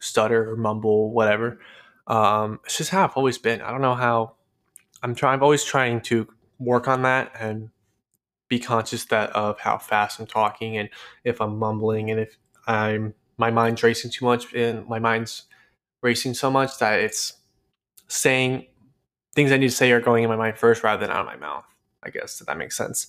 [0.00, 1.60] stutter or mumble, whatever.
[2.06, 3.60] Um, it's just how I've always been.
[3.60, 4.34] I don't know how.
[5.02, 5.34] I'm trying.
[5.34, 6.26] I'm always trying to
[6.58, 7.70] work on that and
[8.48, 10.88] be conscious that of how fast I'm talking and
[11.22, 15.44] if I'm mumbling and if I'm my mind's racing too much and my mind's
[16.02, 17.34] racing so much that it's
[18.08, 18.66] saying
[19.34, 21.26] things I need to say are going in my mind first rather than out of
[21.26, 21.64] my mouth.
[22.02, 23.06] I guess if that makes sense.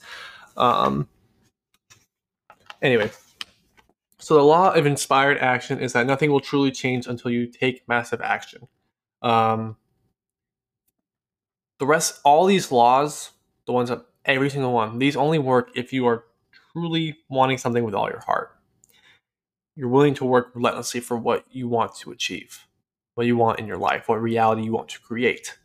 [0.58, 1.08] Um,
[2.82, 3.12] anyway,
[4.20, 7.88] so the law of inspired action is that nothing will truly change until you take
[7.88, 8.68] massive action.
[9.22, 9.78] Um,
[11.80, 13.32] the rest, all these laws,
[13.66, 16.26] the ones that every single one, these only work if you are
[16.74, 18.59] truly wanting something with all your heart.
[19.80, 22.68] You're willing to work relentlessly for what you want to achieve,
[23.16, 25.58] what you want in your life, what reality you want to create.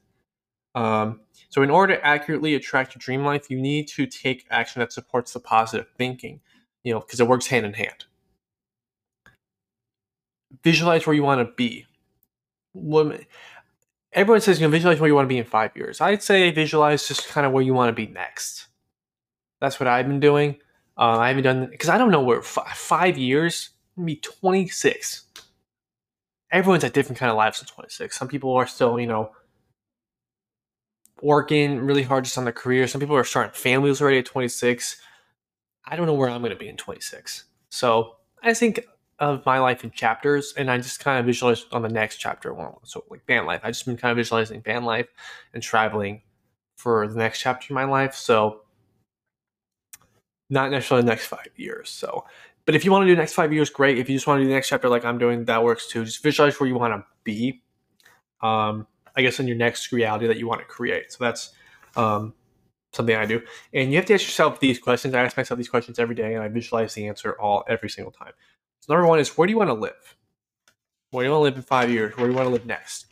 [0.77, 4.79] Um, so, in order to accurately attract your dream life, you need to take action
[4.79, 6.39] that supports the positive thinking,
[6.85, 8.05] you know, because it works hand in hand.
[10.63, 11.85] Visualize where you want to be.
[14.13, 16.01] everyone says, you know, visualize where you want to be in five years.
[16.01, 18.69] I'd say visualize just kind of where you want to be next.
[19.61, 20.59] That's what I've been doing.
[20.97, 23.71] Uh, I haven't done because I don't know where f- five years.
[24.03, 25.27] Be 26.
[26.51, 28.17] Everyone's at different kind of lives in 26.
[28.17, 29.31] Some people are still, you know,
[31.23, 32.87] working really hard just on their career.
[32.87, 35.01] Some people are starting families already at 26.
[35.85, 37.45] I don't know where I'm going to be in 26.
[37.71, 38.87] So I think
[39.19, 42.55] of my life in chapters, and I just kind of visualize on the next chapter.
[42.85, 45.09] So like van life, I just been kind of visualizing van life
[45.53, 46.23] and traveling
[46.77, 48.15] for the next chapter of my life.
[48.15, 48.63] So
[50.51, 51.91] not necessarily the next five years.
[51.91, 52.25] So,
[52.67, 53.99] but if you want to do the next five years, great.
[53.99, 56.05] If you just want to do the next chapter like I'm doing, that works too.
[56.05, 57.63] Just visualize where you want to be.
[58.43, 61.13] Um, I guess, in your next reality that you want to create.
[61.13, 61.53] So that's
[61.97, 62.35] um,
[62.93, 63.41] something I do.
[63.73, 65.15] And you have to ask yourself these questions.
[65.15, 68.13] I ask myself these questions every day, and I visualize the answer all every single
[68.13, 68.33] time.
[68.81, 70.17] So number one is where do you want to live?
[71.11, 72.17] Where do you want to live in five years?
[72.17, 73.07] Where do you want to live next?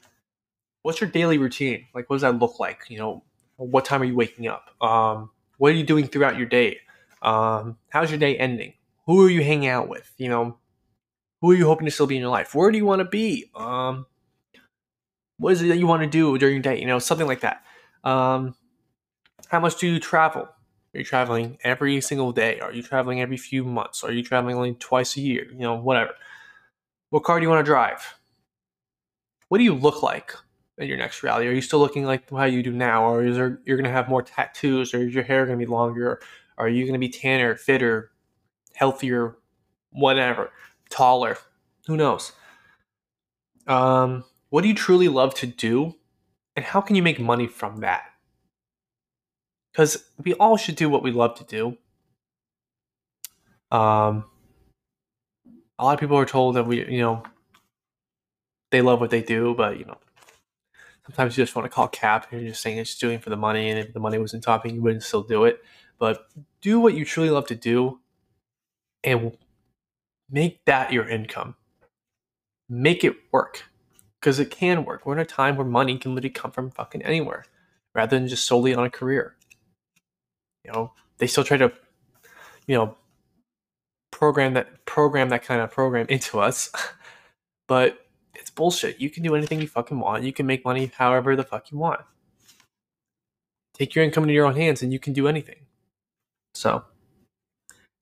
[0.82, 1.86] what's your daily routine?
[1.94, 2.84] Like, what does that look like?
[2.88, 3.24] You know,
[3.56, 4.70] what time are you waking up?
[4.80, 6.78] Um, what are you doing throughout your day?
[7.22, 8.74] Um, how's your day ending?
[9.06, 10.12] Who are you hanging out with?
[10.16, 10.58] You know,
[11.40, 12.54] who are you hoping to still be in your life?
[12.54, 13.50] Where do you want to be?
[13.54, 14.06] Um,
[15.38, 16.78] what is it that you want to do during your day?
[16.80, 17.64] You know, something like that.
[18.04, 18.54] Um,
[19.48, 20.42] how much do you travel?
[20.42, 22.60] Are you traveling every single day?
[22.60, 24.04] Are you traveling every few months?
[24.04, 25.46] Are you traveling only twice a year?
[25.50, 26.12] You know, whatever.
[27.10, 28.18] What car do you want to drive?
[29.48, 30.32] What do you look like
[30.78, 31.48] in your next reality?
[31.48, 33.90] Are you still looking like how you do now, or is there you're going to
[33.90, 36.22] have more tattoos, or is your hair going to be longer?
[36.56, 38.11] Are you going to be tanner, fitter,
[38.74, 39.36] healthier,
[39.90, 40.50] whatever,
[40.90, 41.38] taller?
[41.86, 42.32] Who knows?
[43.66, 45.94] Um, what do you truly love to do,
[46.56, 48.04] and how can you make money from that?
[49.72, 51.78] Because we all should do what we love to do.
[53.70, 54.24] Um,
[55.78, 57.22] a lot of people are told that we, you know,
[58.70, 59.96] they love what they do, but you know,
[61.06, 63.36] sometimes you just want to call cap and you're just saying it's doing for the
[63.36, 65.62] money, and if the money wasn't topping, you wouldn't still do it.
[65.98, 66.26] But
[66.60, 68.00] do what you truly love to do,
[69.04, 69.36] and
[70.30, 71.54] make that your income.
[72.68, 73.64] Make it work
[74.20, 75.04] because it can work.
[75.04, 77.44] We're in a time where money can literally come from fucking anywhere
[77.94, 79.36] rather than just solely on a career.
[80.64, 81.72] You know, they still try to,
[82.66, 82.96] you know,
[84.10, 86.70] program that program that kind of program into us,
[87.68, 89.00] but it's bullshit.
[89.00, 90.24] You can do anything you fucking want.
[90.24, 92.00] You can make money however the fuck you want.
[93.74, 95.66] Take your income into your own hands and you can do anything.
[96.54, 96.84] So,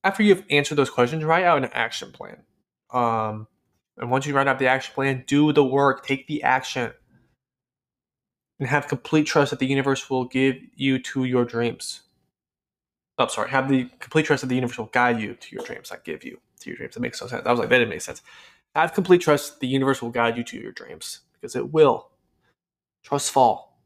[0.05, 2.43] after you've answered those questions, write out an action plan.
[2.93, 3.47] Um,
[3.97, 6.93] and once you write out the action plan, do the work, take the action,
[8.59, 12.03] and have complete trust that the universe will give you to your dreams.
[13.19, 15.65] I'm oh, sorry, have the complete trust that the universe will guide you to your
[15.65, 16.95] dreams, not give you to your dreams.
[16.95, 17.45] That makes no sense.
[17.45, 18.23] I was like, that didn't make sense.
[18.75, 22.09] Have complete trust the universe will guide you to your dreams because it will.
[23.03, 23.83] Trust fall.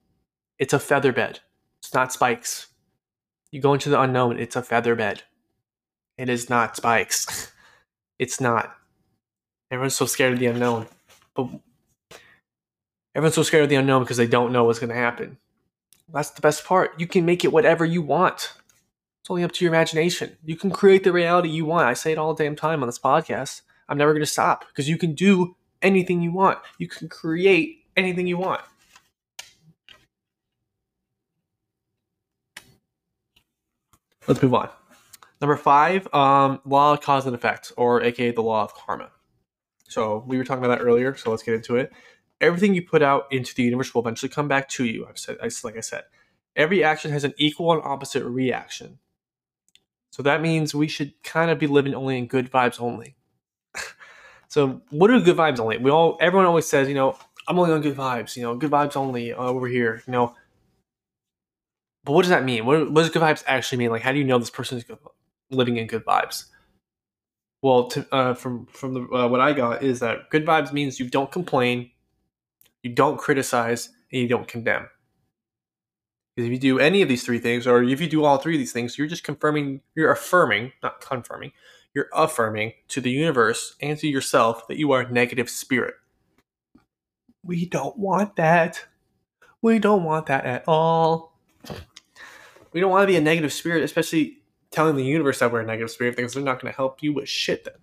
[0.59, 1.41] It's a feather bed.
[1.81, 2.69] It's not spikes.
[3.51, 5.23] You go into the unknown, it's a feather bed.
[6.17, 7.53] It is not spikes.
[8.19, 8.75] it's not.
[9.71, 10.87] Everyone's so scared of the unknown.
[11.35, 11.49] But
[13.15, 15.39] everyone's so scared of the unknown because they don't know what's going to happen.
[16.13, 16.99] That's the best part.
[17.01, 18.53] You can make it whatever you want.
[19.23, 20.37] It's only up to your imagination.
[20.45, 21.89] You can create the reality you want.
[21.89, 23.63] I say it all the damn time on this podcast.
[23.89, 26.59] I'm never going to stop because you can do anything you want.
[26.79, 28.61] You can create anything you want.
[34.27, 34.71] Let's move on.
[35.41, 39.11] Number five, um, law of cause and effect, or aka the law of karma.
[39.89, 41.93] So we were talking about that earlier, so let's get into it.
[42.41, 45.07] Everything you put out into the universe will eventually come back to you.
[45.07, 46.05] I've said, like I said,
[46.57, 48.99] every action has an equal and opposite reaction.
[50.11, 53.17] So that means we should kind of be living only in good vibes only.
[54.49, 55.79] so what are good vibes only?
[55.79, 57.17] We all, everyone always says, you know,
[57.49, 58.37] I'm only on good vibes.
[58.37, 60.03] You know, good vibes only uh, over here.
[60.07, 60.35] You know,
[62.05, 62.65] but what does that mean?
[62.65, 63.91] What, what does good vibes actually mean?
[63.91, 64.85] Like, how do you know this person is
[65.55, 66.47] living in good vibes?
[67.63, 71.01] Well, to, uh, from from the, uh, what I got is that good vibes means
[71.01, 71.91] you don't complain,
[72.83, 74.89] you don't criticize, and you don't condemn.
[76.37, 78.55] Because if you do any of these three things, or if you do all three
[78.55, 81.53] of these things, you're just confirming, you're affirming, not confirming,
[81.95, 85.95] you're affirming to the universe and to yourself that you are a negative spirit.
[87.43, 88.85] We don't want that.
[89.63, 91.35] We don't want that at all
[92.75, 94.43] we don't want to be a negative spirit, especially
[94.75, 97.13] telling the universe that we're a negative spirit because they're not going to help you
[97.13, 97.75] with shit then.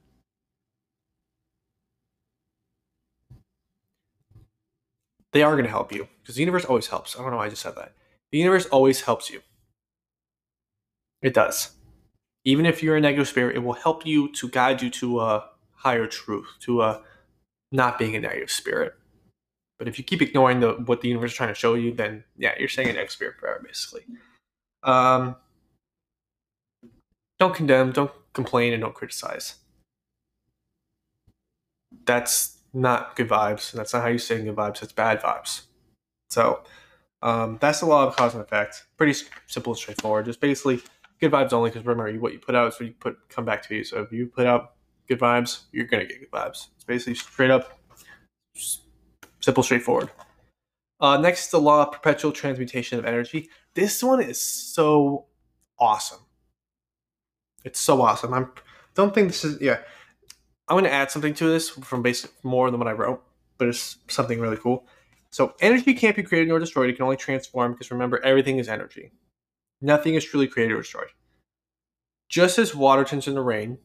[5.32, 7.16] They are going to help you because the universe always helps.
[7.16, 7.94] I don't know why I just said that.
[8.32, 9.42] The universe always helps you.
[11.22, 11.72] It does.
[12.44, 15.50] Even if you're a negative spirit, it will help you to guide you to a
[15.72, 17.02] higher truth, to a
[17.72, 18.94] not being a negative spirit.
[19.80, 22.24] But if you keep ignoring the what the universe is trying to show you, then
[22.38, 24.04] yeah, you're staying a negative spirit forever, basically.
[24.84, 25.36] Um,
[27.42, 29.56] don't condemn, don't complain, and don't criticize.
[32.06, 33.72] That's not good vibes.
[33.72, 34.82] That's not how you say good vibes.
[34.82, 35.64] That's bad vibes.
[36.30, 36.62] So
[37.24, 38.86] um, that's the law of cause and effect.
[38.96, 40.26] Pretty simple and straightforward.
[40.26, 40.84] Just basically
[41.20, 41.72] good vibes only.
[41.72, 43.84] Because remember, what you put out is what you put come back to you.
[43.84, 44.74] So if you put out
[45.08, 46.68] good vibes, you're gonna get good vibes.
[46.76, 47.76] It's basically straight up,
[49.40, 50.12] simple, straightforward.
[51.00, 53.50] Uh, next, the law of perpetual transmutation of energy.
[53.74, 55.26] This one is so
[55.80, 56.20] awesome.
[57.64, 58.34] It's so awesome.
[58.34, 58.52] I'm
[58.96, 59.80] don't think this is yeah.
[60.68, 63.24] I'm to add something to this from basic more than what I wrote,
[63.58, 64.88] but it's something really cool.
[65.32, 66.90] So energy can't be created nor destroyed.
[66.90, 69.12] It can only transform because remember everything is energy.
[69.82, 71.08] Nothing is truly created or destroyed.
[72.30, 73.78] Just as water turns into rain,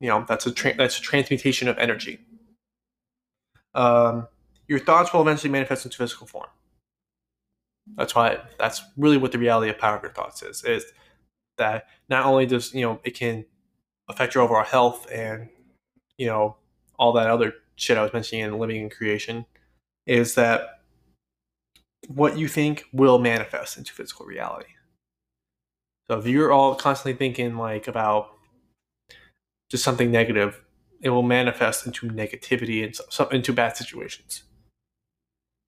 [0.00, 2.20] you know that's a tra- that's a transmutation of energy.
[3.74, 4.28] Um,
[4.68, 6.48] your thoughts will eventually manifest into physical form.
[7.96, 10.64] That's why that's really what the reality of power of your thoughts is.
[10.64, 10.84] Is
[11.58, 13.44] that not only does you know it can
[14.08, 15.48] affect your overall health and
[16.16, 16.56] you know
[16.98, 19.46] all that other shit I was mentioning in living and creation,
[20.06, 20.80] is that
[22.08, 24.70] what you think will manifest into physical reality.
[26.06, 28.30] So if you're all constantly thinking like about
[29.70, 30.62] just something negative,
[31.00, 34.44] it will manifest into negativity and some, into bad situations.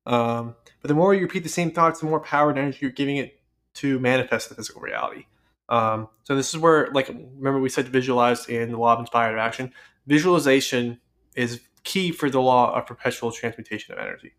[0.07, 2.91] Um, but the more you repeat the same thoughts, the more power and energy you're
[2.91, 3.41] giving it
[3.75, 5.27] to manifest the physical reality.
[5.69, 9.01] Um, so this is where, like, remember we said to visualize in the law of
[9.01, 9.73] inspired action.
[10.07, 10.99] Visualization
[11.37, 14.33] is key for the law of perpetual transmutation of energy.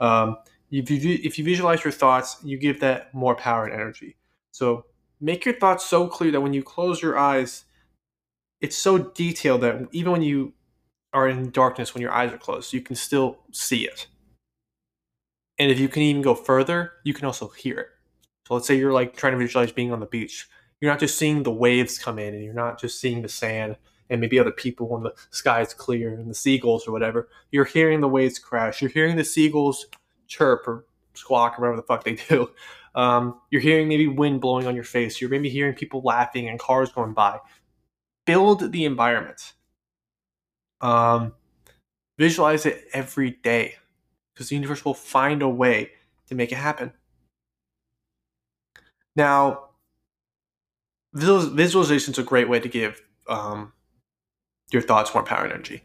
[0.00, 0.36] Um,
[0.70, 4.16] if you if you visualize your thoughts, you give that more power and energy.
[4.50, 4.86] So
[5.20, 7.64] make your thoughts so clear that when you close your eyes,
[8.60, 10.54] it's so detailed that even when you
[11.12, 14.06] are in darkness, when your eyes are closed, you can still see it.
[15.58, 17.88] And if you can even go further, you can also hear it.
[18.48, 20.48] So let's say you're like trying to visualize being on the beach.
[20.82, 23.76] You're not just seeing the waves come in and you're not just seeing the sand
[24.10, 27.28] and maybe other people when the sky is clear and the seagulls or whatever.
[27.52, 28.82] You're hearing the waves crash.
[28.82, 29.86] You're hearing the seagulls
[30.26, 32.50] chirp or squawk or whatever the fuck they do.
[32.94, 35.18] Um, you're hearing maybe wind blowing on your face.
[35.18, 37.38] You're maybe hearing people laughing and cars going by.
[38.26, 39.54] Build the environment.
[40.82, 41.32] Um,
[42.18, 43.76] visualize it every day
[44.34, 45.92] because the universe will find a way
[46.26, 46.92] to make it happen.
[49.16, 49.70] Now,
[51.14, 53.72] visualization is a great way to give um,
[54.70, 55.82] your thoughts more power and energy.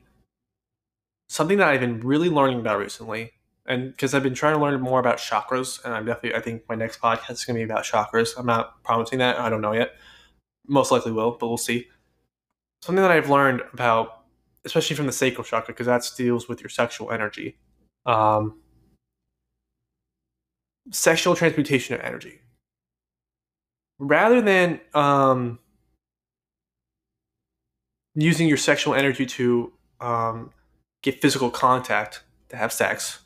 [1.30, 3.34] Something that I've been really learning about recently,
[3.66, 6.64] and because I've been trying to learn more about chakras, and I'm definitely, I think
[6.70, 8.30] my next podcast is going to be about chakras.
[8.38, 9.40] I'm not promising that.
[9.40, 9.92] I don't know yet.
[10.68, 11.88] Most likely will, but we'll see.
[12.82, 14.24] Something that I've learned about,
[14.64, 17.58] especially from the sacral chakra, because that deals with your sexual energy
[18.08, 18.62] um,
[20.92, 22.40] sexual transmutation of energy.
[24.00, 25.60] Rather than um,
[28.16, 30.52] using your sexual energy to um,
[31.02, 33.20] get physical contact, to have sex,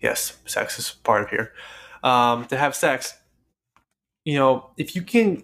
[0.00, 1.52] yes, sex is part of here,
[2.02, 3.14] um, to have sex,
[4.24, 5.42] you know, if you can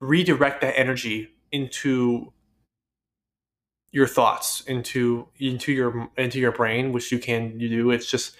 [0.00, 2.32] redirect that energy into
[3.92, 7.90] your thoughts into into your into your brain, which you can you do.
[7.90, 8.36] It's just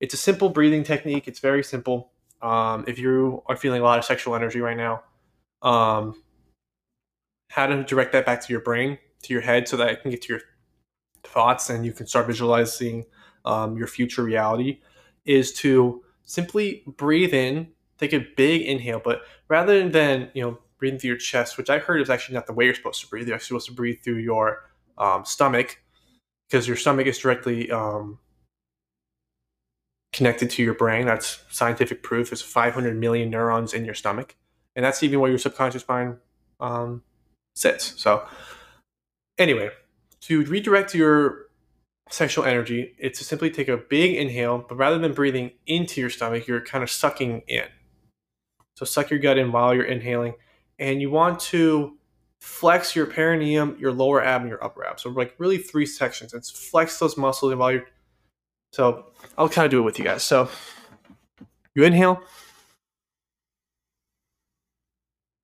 [0.00, 1.28] it's a simple breathing technique.
[1.28, 2.10] It's very simple.
[2.40, 5.02] Um, if you are feeling a lot of sexual energy right now,
[5.62, 6.22] um,
[7.50, 10.10] how to direct that back to your brain, to your head, so that it can
[10.10, 10.42] get to your
[11.24, 13.04] thoughts and you can start visualizing
[13.44, 14.80] um, your future reality,
[15.24, 17.68] is to simply breathe in,
[17.98, 21.78] take a big inhale, but rather than you know breathing through your chest, which I
[21.78, 23.26] heard is actually not the way you're supposed to breathe.
[23.26, 25.80] You're actually supposed to breathe through your um, stomach
[26.48, 28.18] because your stomach is directly um,
[30.12, 31.06] connected to your brain.
[31.06, 32.30] That's scientific proof.
[32.30, 34.36] There's 500 million neurons in your stomach,
[34.74, 36.16] and that's even where your subconscious mind
[36.60, 37.02] um,
[37.54, 38.00] sits.
[38.00, 38.26] So,
[39.36, 39.70] anyway,
[40.22, 41.46] to redirect your
[42.10, 46.10] sexual energy, it's to simply take a big inhale, but rather than breathing into your
[46.10, 47.66] stomach, you're kind of sucking in.
[48.76, 50.34] So, suck your gut in while you're inhaling,
[50.78, 51.98] and you want to
[52.40, 55.00] flex your perineum, your lower ab, and your upper ab.
[55.00, 56.32] So like really three sections.
[56.34, 57.86] It's flex those muscles while you're.
[58.72, 59.06] So
[59.36, 60.22] I'll kind of do it with you guys.
[60.22, 60.48] So
[61.74, 62.22] you inhale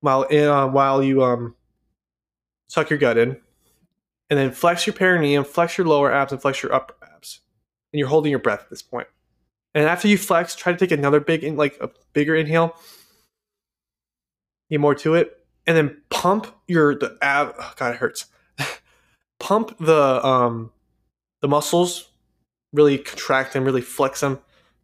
[0.01, 1.55] while uh, while you um
[2.69, 3.37] suck your gut in,
[4.31, 7.41] and then flex your perineum, flex your lower abs, and flex your upper abs.
[7.93, 9.09] And you're holding your breath at this point.
[9.75, 12.77] And after you flex, try to take another big, in, like a bigger inhale.
[14.71, 17.55] Get more to it and then pump your the ab.
[17.59, 18.27] Oh God, it hurts.
[19.39, 20.71] pump the um
[21.41, 22.11] the muscles,
[22.75, 24.41] really contract them, really flex them,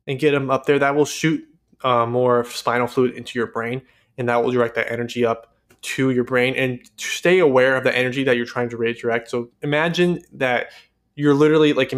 [0.07, 0.79] and get them up there.
[0.79, 1.47] That will shoot
[1.83, 3.83] uh, more spinal fluid into your brain,
[4.17, 6.55] and that will direct that energy up to your brain.
[6.55, 9.29] And stay aware of the energy that you're trying to redirect.
[9.29, 10.69] So imagine that
[11.17, 11.93] you're literally like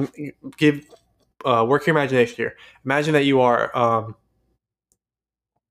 [0.57, 0.85] give
[1.45, 2.57] uh, work your imagination here.
[2.85, 4.17] Imagine that you are um,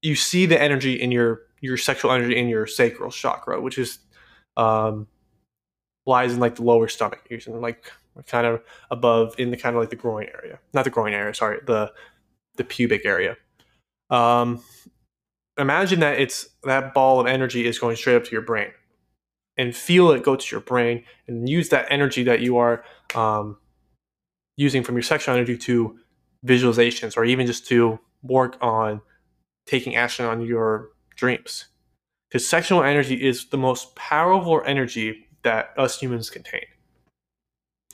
[0.01, 3.99] you see the energy in your your sexual energy in your sacral chakra, which is
[4.57, 5.07] um,
[6.05, 7.91] lies in like the lower stomach, using like
[8.28, 11.34] kind of above in the kind of like the groin area, not the groin area,
[11.34, 11.91] sorry, the
[12.57, 13.38] the pubic area.
[14.09, 14.63] Um,
[15.57, 18.72] imagine that it's that ball of energy is going straight up to your brain,
[19.57, 22.84] and feel it go to your brain, and use that energy that you are
[23.15, 23.57] um,
[24.57, 25.97] using from your sexual energy to
[26.45, 29.01] visualizations, or even just to work on
[29.65, 31.67] taking action on your dreams.
[32.30, 36.65] Because sexual energy is the most powerful energy that us humans contain.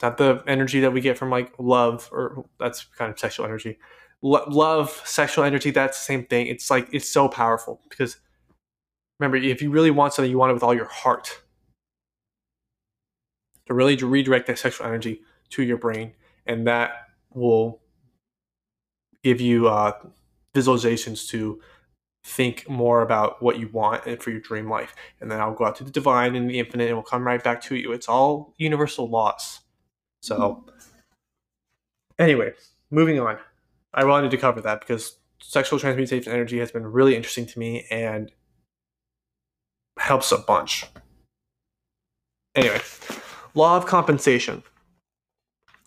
[0.02, 3.78] Not the energy that we get from like love or that's kind of sexual energy.
[4.22, 6.48] Lo- love, sexual energy, that's the same thing.
[6.48, 8.18] It's like it's so powerful because
[9.20, 11.42] remember, if you really want something, you want it with all your heart.
[13.68, 16.14] To really redirect that sexual energy to your brain,
[16.46, 16.92] and that
[17.34, 17.82] will
[19.24, 19.92] give you uh,
[20.54, 21.60] visualizations to
[22.24, 24.94] think more about what you want and for your dream life.
[25.22, 27.26] And then I'll go out to the divine and the infinite and it will come
[27.26, 27.94] right back to you.
[27.94, 29.62] It's all universal laws.
[30.28, 30.66] So,
[32.20, 32.52] anyway,
[32.92, 33.38] moving on.
[33.94, 37.88] I wanted to cover that because sexual transmutation energy has been really interesting to me
[37.90, 38.30] and
[39.98, 40.86] helps a bunch.
[42.56, 42.82] Anyway,
[43.54, 44.64] law of compensation.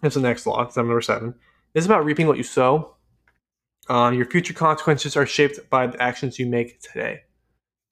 [0.00, 0.62] That's the next law.
[0.62, 1.34] It's number seven.
[1.74, 2.96] It's about reaping what you sow.
[3.90, 7.24] Um, your future consequences are shaped by the actions you make today.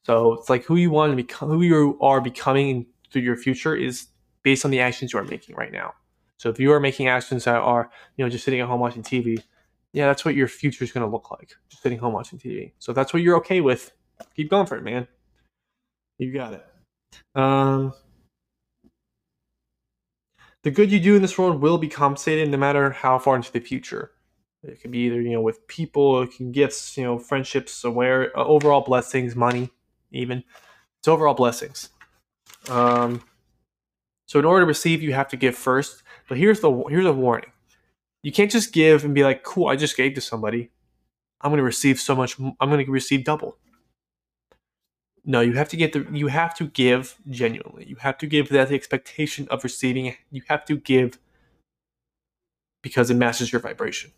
[0.04, 3.76] So it's like who you want to become, who you are becoming through your future
[3.76, 4.06] is
[4.42, 5.92] based on the actions you are making right now.
[6.38, 9.02] So if you are making actions that are, you know, just sitting at home watching
[9.02, 9.42] TV,
[9.92, 11.56] yeah, that's what your future is going to look like.
[11.68, 12.72] Just sitting home watching TV.
[12.78, 13.92] So if that's what you're okay with,
[14.36, 15.08] keep going for it, man.
[16.18, 16.66] You got it.
[17.34, 17.92] Um,
[20.62, 23.52] the good you do in this world will be compensated no matter how far into
[23.52, 24.12] the future.
[24.62, 28.36] It can be either you know with people, it can gifts, you know, friendships, aware,
[28.36, 29.70] uh, overall blessings, money,
[30.10, 30.42] even.
[30.98, 31.90] It's overall blessings.
[32.68, 33.22] Um,
[34.26, 36.02] so in order to receive, you have to give first.
[36.28, 37.50] But here's the here's a warning:
[38.22, 40.70] you can't just give and be like, "Cool, I just gave to somebody.
[41.40, 42.38] I'm going to receive so much.
[42.38, 43.56] I'm going to receive double."
[45.24, 46.06] No, you have to get the.
[46.12, 47.86] You have to give genuinely.
[47.86, 50.14] You have to give that the expectation of receiving.
[50.30, 51.18] You have to give
[52.82, 54.12] because it matches your vibration.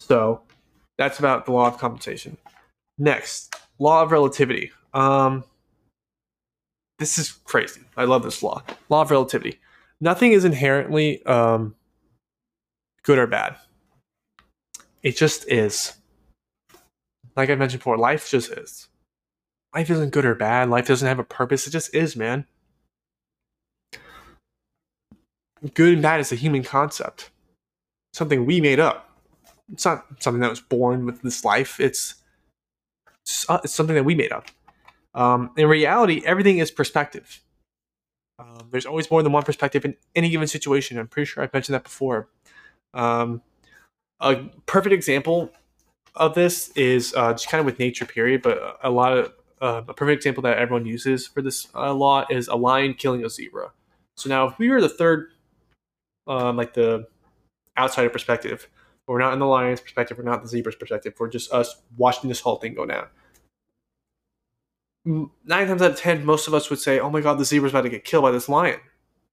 [0.00, 0.42] So
[0.96, 2.36] that's about the law of compensation.
[2.98, 4.72] Next, law of relativity.
[4.94, 5.44] Um,
[6.98, 7.82] this is crazy.
[7.96, 8.62] I love this law.
[8.88, 9.60] Law of relativity.
[10.00, 11.74] Nothing is inherently um,
[13.02, 13.56] good or bad.
[15.02, 15.94] It just is.
[17.36, 18.88] Like I mentioned before, life just is.
[19.74, 20.70] Life isn't good or bad.
[20.70, 21.66] Life doesn't have a purpose.
[21.66, 22.46] It just is, man.
[25.74, 27.30] Good and bad is a human concept,
[28.12, 29.08] something we made up
[29.72, 31.78] it's not something that was born with this life.
[31.80, 32.14] It's
[33.48, 34.46] uh, it's something that we made up.
[35.14, 37.40] Um, in reality, everything is perspective.
[38.38, 40.98] Um, there's always more than one perspective in any given situation.
[40.98, 42.28] I'm pretty sure I've mentioned that before.
[42.94, 43.42] Um,
[44.20, 44.36] a
[44.66, 45.50] perfect example
[46.14, 48.42] of this is uh, just kind of with nature, period.
[48.42, 52.24] But a lot of uh, a perfect example that everyone uses for this uh, law
[52.30, 53.72] is a lion killing a zebra.
[54.16, 55.28] So now, if we were the third,
[56.26, 57.06] um, like the
[57.76, 58.68] outsider perspective,
[59.06, 60.18] we're not in the lion's perspective.
[60.18, 61.14] We're not the zebra's perspective.
[61.18, 63.06] We're just us watching this whole thing go down.
[65.04, 67.72] Nine times out of ten, most of us would say, "Oh my god, the zebra's
[67.72, 68.80] about to get killed by this lion.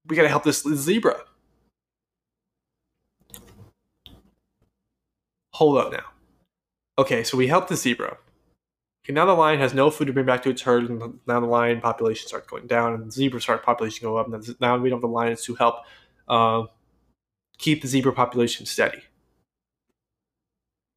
[0.07, 1.23] We got to help this zebra."
[5.53, 6.05] Hold up now.
[6.97, 8.17] Okay, so we help the zebra.
[9.05, 11.39] Okay, now the lion has no food to bring back to its herd, and now
[11.39, 14.77] the lion population starts going down, and the zebra start population go up, and now
[14.77, 15.77] we don't have the lions to help
[16.27, 16.63] uh,
[17.57, 19.03] keep the zebra population steady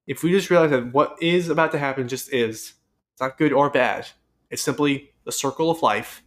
[0.09, 2.73] if we just realize that what is about to happen just is,
[3.13, 4.09] it's not good or bad.
[4.51, 6.23] It's simply the circle of life.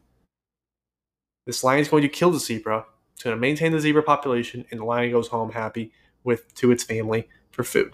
[1.45, 2.85] This lion is going to kill the zebra.
[3.13, 5.91] It's going to maintain the zebra population, and the lion goes home happy
[6.23, 7.93] with to its family for food.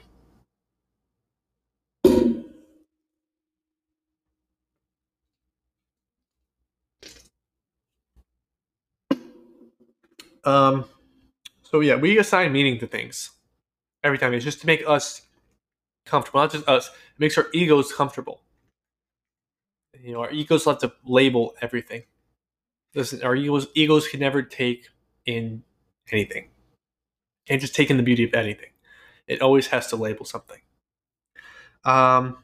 [10.44, 10.86] Um,
[11.64, 13.32] so yeah, we assign meaning to things
[14.04, 14.34] every time.
[14.34, 15.24] It's just to make us
[16.06, 16.88] comfortable, not just us.
[16.88, 18.42] It makes our egos comfortable.
[20.04, 22.04] You know, our egos love to label everything.
[22.96, 24.90] Listen, our egos egos can never take
[25.26, 25.64] in
[26.12, 26.50] anything.
[27.48, 28.70] Can't just take in the beauty of anything.
[29.28, 30.60] It always has to label something.
[31.84, 32.38] Um,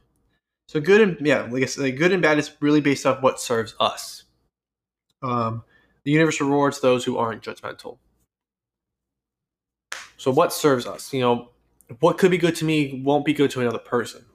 [0.68, 3.40] so good and yeah, like I said, good and bad is really based off what
[3.40, 4.24] serves us.
[5.22, 5.64] Um,
[6.04, 7.98] the universe rewards those who aren't judgmental.
[10.18, 11.14] So what serves us?
[11.14, 11.50] You know,
[12.00, 14.26] what could be good to me won't be good to another person.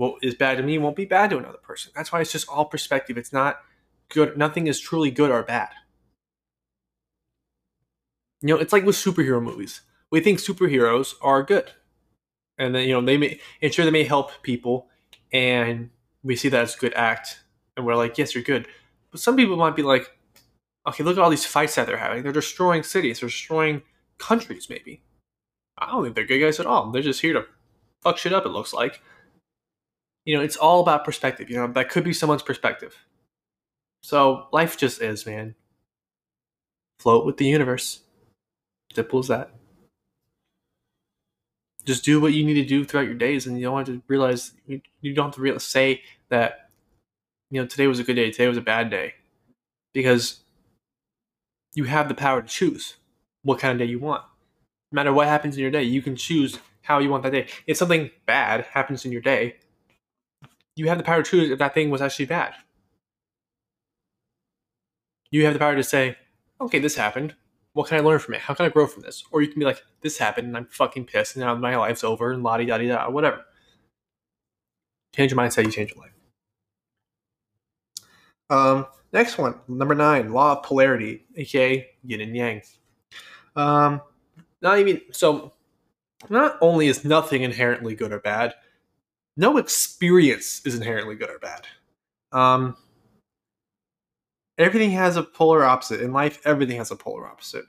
[0.00, 1.92] What is bad to me won't be bad to another person.
[1.94, 3.18] That's why it's just all perspective.
[3.18, 3.60] It's not
[4.08, 4.34] good.
[4.34, 5.68] Nothing is truly good or bad.
[8.40, 9.82] You know, it's like with superhero movies.
[10.10, 11.72] We think superheroes are good,
[12.56, 14.88] and then you know they may, and sure they may help people,
[15.34, 15.90] and
[16.22, 17.42] we see that as a good act,
[17.76, 18.68] and we're like, yes, you're good.
[19.10, 20.10] But some people might be like,
[20.88, 22.22] okay, look at all these fights that they're having.
[22.22, 23.20] They're destroying cities.
[23.20, 23.82] They're destroying
[24.16, 25.02] countries, maybe.
[25.76, 26.90] I don't think they're good guys at all.
[26.90, 27.44] They're just here to
[28.00, 29.02] fuck shit up, it looks like.
[30.24, 31.50] You know, it's all about perspective.
[31.50, 32.96] You know, that could be someone's perspective.
[34.02, 35.54] So life just is, man.
[37.00, 38.00] float with the universe.
[38.94, 39.50] Simple as that.
[41.84, 44.02] Just do what you need to do throughout your days, and you don't have to
[44.06, 46.70] realize you don't have to say that
[47.50, 49.14] you know today was a good day, today was a bad day,
[49.94, 50.40] because
[51.74, 52.96] you have the power to choose
[53.42, 54.22] what kind of day you want.
[54.92, 57.46] No matter what happens in your day, you can choose how you want that day.
[57.66, 59.56] If something bad happens in your day,
[60.76, 62.54] you have the power to choose if that thing was actually bad.
[65.30, 66.16] You have the power to say,
[66.60, 67.34] okay, this happened.
[67.72, 68.40] What can I learn from it?
[68.40, 69.22] How can I grow from this?
[69.30, 72.02] Or you can be like, this happened and I'm fucking pissed and now my life's
[72.02, 73.44] over and la di da di da, whatever.
[75.14, 76.12] Change your mindset, you change your life.
[78.50, 82.62] Um, next one, number nine, law of polarity, aka yin and yang.
[83.54, 84.00] Um,
[84.60, 85.52] not even so.
[86.28, 88.54] Not only is nothing inherently good or bad,
[89.36, 91.66] no experience is inherently good or bad.
[92.32, 92.76] Um,
[94.58, 96.40] everything has a polar opposite in life.
[96.44, 97.64] Everything has a polar opposite,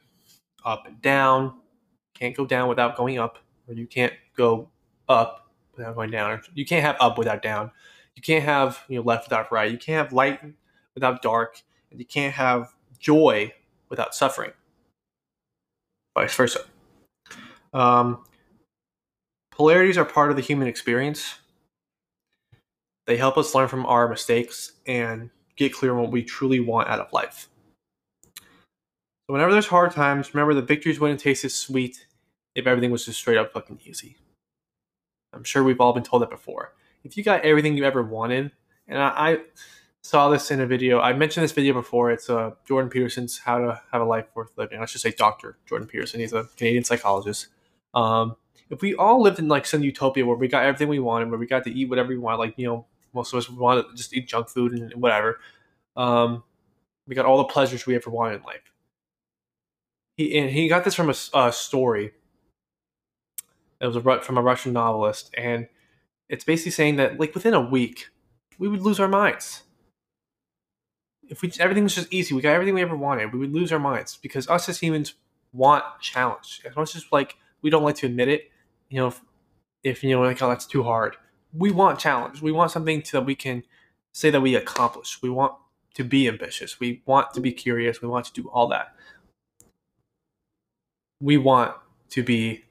[0.65, 1.59] up and down.
[2.13, 4.69] Can't go down without going up, or you can't go
[5.09, 6.41] up without going down.
[6.53, 7.71] You can't have up without down.
[8.15, 9.71] You can't have you know left without right.
[9.71, 10.39] You can't have light
[10.93, 13.53] without dark, and you can't have joy
[13.89, 14.51] without suffering.
[16.13, 16.61] Vice versa.
[17.73, 18.23] Um,
[19.51, 21.35] polarities are part of the human experience.
[23.07, 26.89] They help us learn from our mistakes and get clear on what we truly want
[26.89, 27.49] out of life.
[28.35, 32.05] So whenever there's hard times, remember the victories wouldn't taste as sweet
[32.55, 34.17] if everything was just straight up fucking easy.
[35.33, 36.73] I'm sure we've all been told that before.
[37.03, 38.51] If you got everything you ever wanted,
[38.87, 39.37] and I, I
[40.03, 40.99] saw this in a video.
[40.99, 42.11] I mentioned this video before.
[42.11, 45.57] It's uh, Jordan Peterson's "How to Have a Life Worth Living." I should say Doctor
[45.65, 46.19] Jordan Peterson.
[46.19, 47.47] He's a Canadian psychologist.
[47.93, 48.35] Um,
[48.69, 51.39] if we all lived in like some utopia where we got everything we wanted, where
[51.39, 53.95] we got to eat whatever we want, like you know, most of us want to
[53.95, 55.39] just eat junk food and whatever.
[55.95, 56.43] Um,
[57.07, 58.71] we got all the pleasures we ever wanted in life.
[60.17, 62.13] He and he got this from a, a story.
[63.79, 65.67] It was a, from a Russian novelist, and
[66.29, 68.09] it's basically saying that like within a week,
[68.59, 69.63] we would lose our minds
[71.31, 73.71] if we everything was just easy, we got everything we ever wanted, we would lose
[73.71, 75.13] our minds because us as humans
[75.53, 76.61] want challenge.
[76.65, 78.51] As much as like we don't like to admit it,
[78.89, 79.21] you know, if,
[79.81, 81.15] if you know like oh that's too hard,
[81.53, 82.41] we want challenge.
[82.41, 83.63] We want something that we can
[84.13, 85.21] say that we accomplish.
[85.21, 85.53] We want
[85.95, 86.79] to be ambitious.
[86.79, 88.01] We want to be curious.
[88.01, 88.95] We want to do all that.
[91.19, 91.75] We want
[92.11, 92.65] to be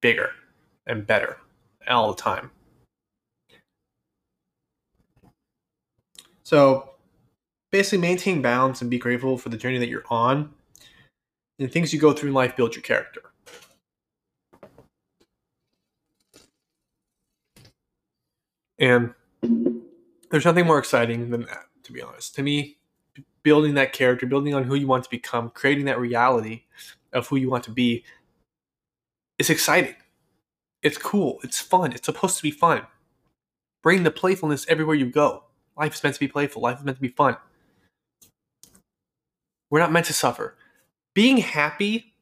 [0.00, 0.30] bigger
[0.86, 1.38] and better
[1.88, 2.50] all the time.
[6.42, 6.90] So
[7.70, 10.52] basically maintain balance and be grateful for the journey that you're on.
[11.58, 13.29] And things you go through in life build your character.
[18.80, 19.14] And
[20.30, 22.34] there's nothing more exciting than that, to be honest.
[22.36, 22.78] To me,
[23.42, 26.62] building that character, building on who you want to become, creating that reality
[27.12, 28.04] of who you want to be
[29.38, 29.96] is exciting.
[30.82, 31.40] It's cool.
[31.42, 31.92] It's fun.
[31.92, 32.82] It's supposed to be fun.
[33.82, 35.44] Bring the playfulness everywhere you go.
[35.76, 36.62] Life is meant to be playful.
[36.62, 37.36] Life is meant to be fun.
[39.70, 40.56] We're not meant to suffer.
[41.14, 42.14] Being happy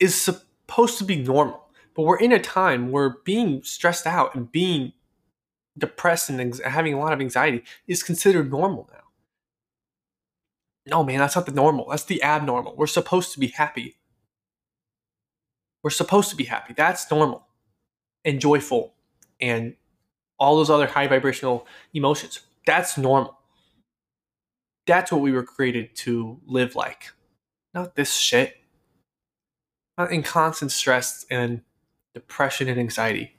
[0.00, 4.50] is supposed to be normal, but we're in a time where being stressed out and
[4.50, 4.92] being
[5.76, 9.00] depressed and having a lot of anxiety is considered normal now.
[10.86, 11.88] No, man, that's not the normal.
[11.88, 12.76] That's the abnormal.
[12.76, 13.96] We're supposed to be happy.
[15.82, 16.74] We're supposed to be happy.
[16.74, 17.46] That's normal
[18.24, 18.94] and joyful
[19.40, 19.76] and
[20.38, 22.40] all those other high vibrational emotions.
[22.66, 23.38] That's normal.
[24.86, 27.12] That's what we were created to live like.
[27.72, 28.56] Not this shit.
[29.96, 31.62] Not in constant stress and
[32.14, 33.33] depression and anxiety.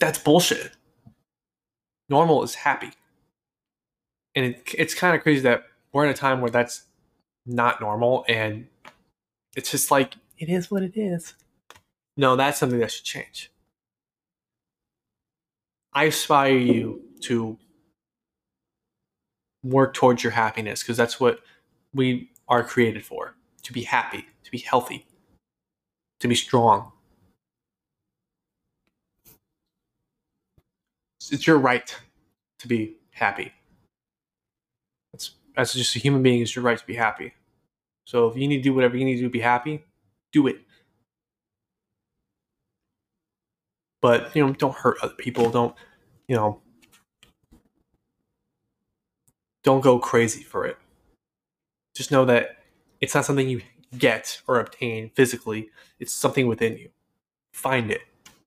[0.00, 0.72] That's bullshit.
[2.08, 2.90] Normal is happy.
[4.34, 6.84] And it, it's kind of crazy that we're in a time where that's
[7.46, 8.66] not normal and
[9.56, 11.34] it's just like, it is what it is.
[12.16, 13.50] No, that's something that should change.
[15.92, 17.58] I aspire you to
[19.64, 21.40] work towards your happiness because that's what
[21.92, 25.06] we are created for to be happy, to be healthy,
[26.20, 26.92] to be strong.
[31.32, 31.94] It's your right
[32.58, 33.52] to be happy.
[35.56, 37.34] As just a human being, it's your right to be happy.
[38.06, 39.84] So if you need to do whatever you need to do to be happy,
[40.32, 40.60] do it.
[44.00, 45.50] But you know, don't hurt other people.
[45.50, 45.74] Don't
[46.28, 46.60] you know?
[49.68, 50.78] don't go crazy for it.
[51.94, 52.56] Just know that
[53.02, 53.60] it's not something you
[53.98, 55.68] get or obtain physically,
[55.98, 56.88] it's something within you.
[57.52, 58.00] Find it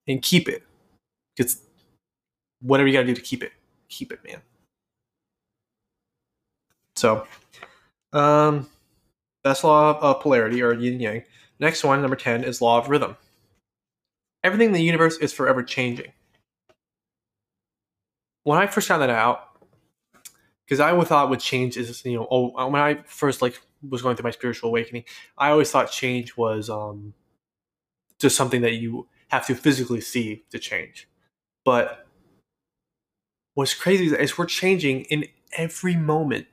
[0.07, 0.63] and keep it.
[1.35, 1.61] Because
[2.61, 3.51] whatever you got to do to keep it,
[3.89, 4.41] keep it, man.
[6.95, 7.27] So,
[8.13, 8.69] Um,
[9.43, 11.23] that's law of polarity or yin yang.
[11.59, 13.17] Next one, number 10, is law of rhythm.
[14.43, 16.11] Everything in the universe is forever changing.
[18.43, 19.49] When I first found that out,
[20.65, 24.15] because I thought with change is, you know, oh, when I first like was going
[24.15, 25.03] through my spiritual awakening,
[25.37, 27.13] I always thought change was um,
[28.19, 31.07] just something that you have to physically see to change.
[31.63, 32.07] But
[33.53, 36.47] what's crazy is we're changing in every moment.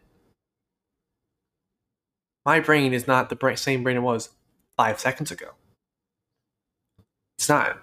[2.44, 4.30] My brain is not the same brain it was
[4.76, 5.50] five seconds ago.
[7.38, 7.78] It's not.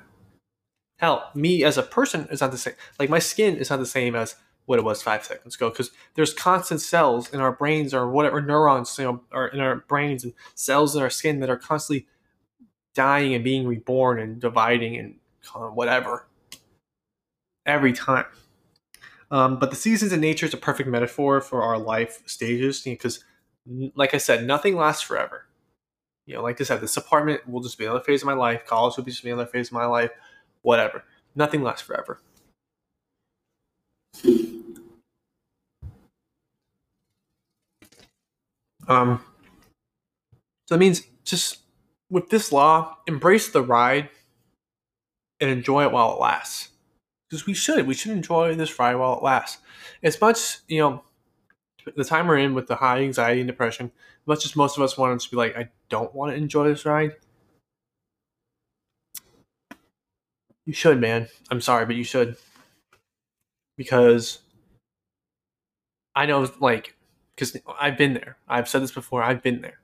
[0.98, 2.74] Hell, me as a person is not the same.
[3.00, 4.36] Like my skin is not the same as
[4.66, 8.42] what it was five seconds ago because there's constant cells in our brains or whatever
[8.42, 12.08] neurons, you know, or in our brains and cells in our skin that are constantly
[12.96, 15.16] dying and being reborn and dividing and
[15.74, 16.28] whatever
[17.66, 18.26] every time.
[19.32, 23.24] Um, but the seasons in nature is a perfect metaphor for our life stages because,
[23.96, 25.46] like I said, nothing lasts forever.
[26.26, 28.66] You know, like I said, this apartment will just be another phase of my life.
[28.66, 30.12] College will be just be another phase of my life.
[30.62, 31.04] Whatever.
[31.36, 32.20] Nothing lasts forever.
[38.88, 39.24] Um,
[40.68, 41.60] so that means just
[42.10, 44.10] with this law, embrace the ride
[45.40, 46.70] and enjoy it while it lasts.
[47.30, 47.88] Because we should.
[47.88, 49.60] We should enjoy this ride while it lasts.
[50.04, 51.04] As much, you know,
[51.96, 53.92] the time we're in with the high anxiety and depression,
[54.24, 56.68] as much as most of us want to be like, I don't want to enjoy
[56.68, 57.16] this ride.
[60.66, 61.28] You should, man.
[61.52, 62.38] I'm sorry, but you should.
[63.78, 64.40] Because
[66.16, 66.96] I know, like,
[67.36, 68.38] because I've been there.
[68.48, 69.22] I've said this before.
[69.22, 69.80] I've been there.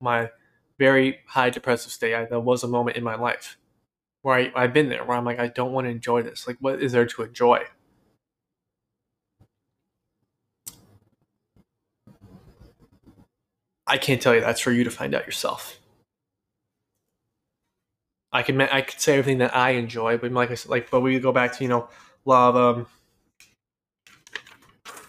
[0.00, 0.30] My
[0.78, 2.14] very high depressive state.
[2.14, 3.56] I, there was a moment in my life
[4.26, 6.48] where I, I've been there where I'm like, I don't want to enjoy this.
[6.48, 7.60] Like, what is there to enjoy?
[13.86, 14.40] I can't tell you.
[14.40, 15.78] That's for you to find out yourself.
[18.32, 21.02] I can I could say everything that I enjoy, but like I said, like, but
[21.02, 21.88] we go back to you know,
[22.24, 22.56] love.
[22.56, 22.88] Um,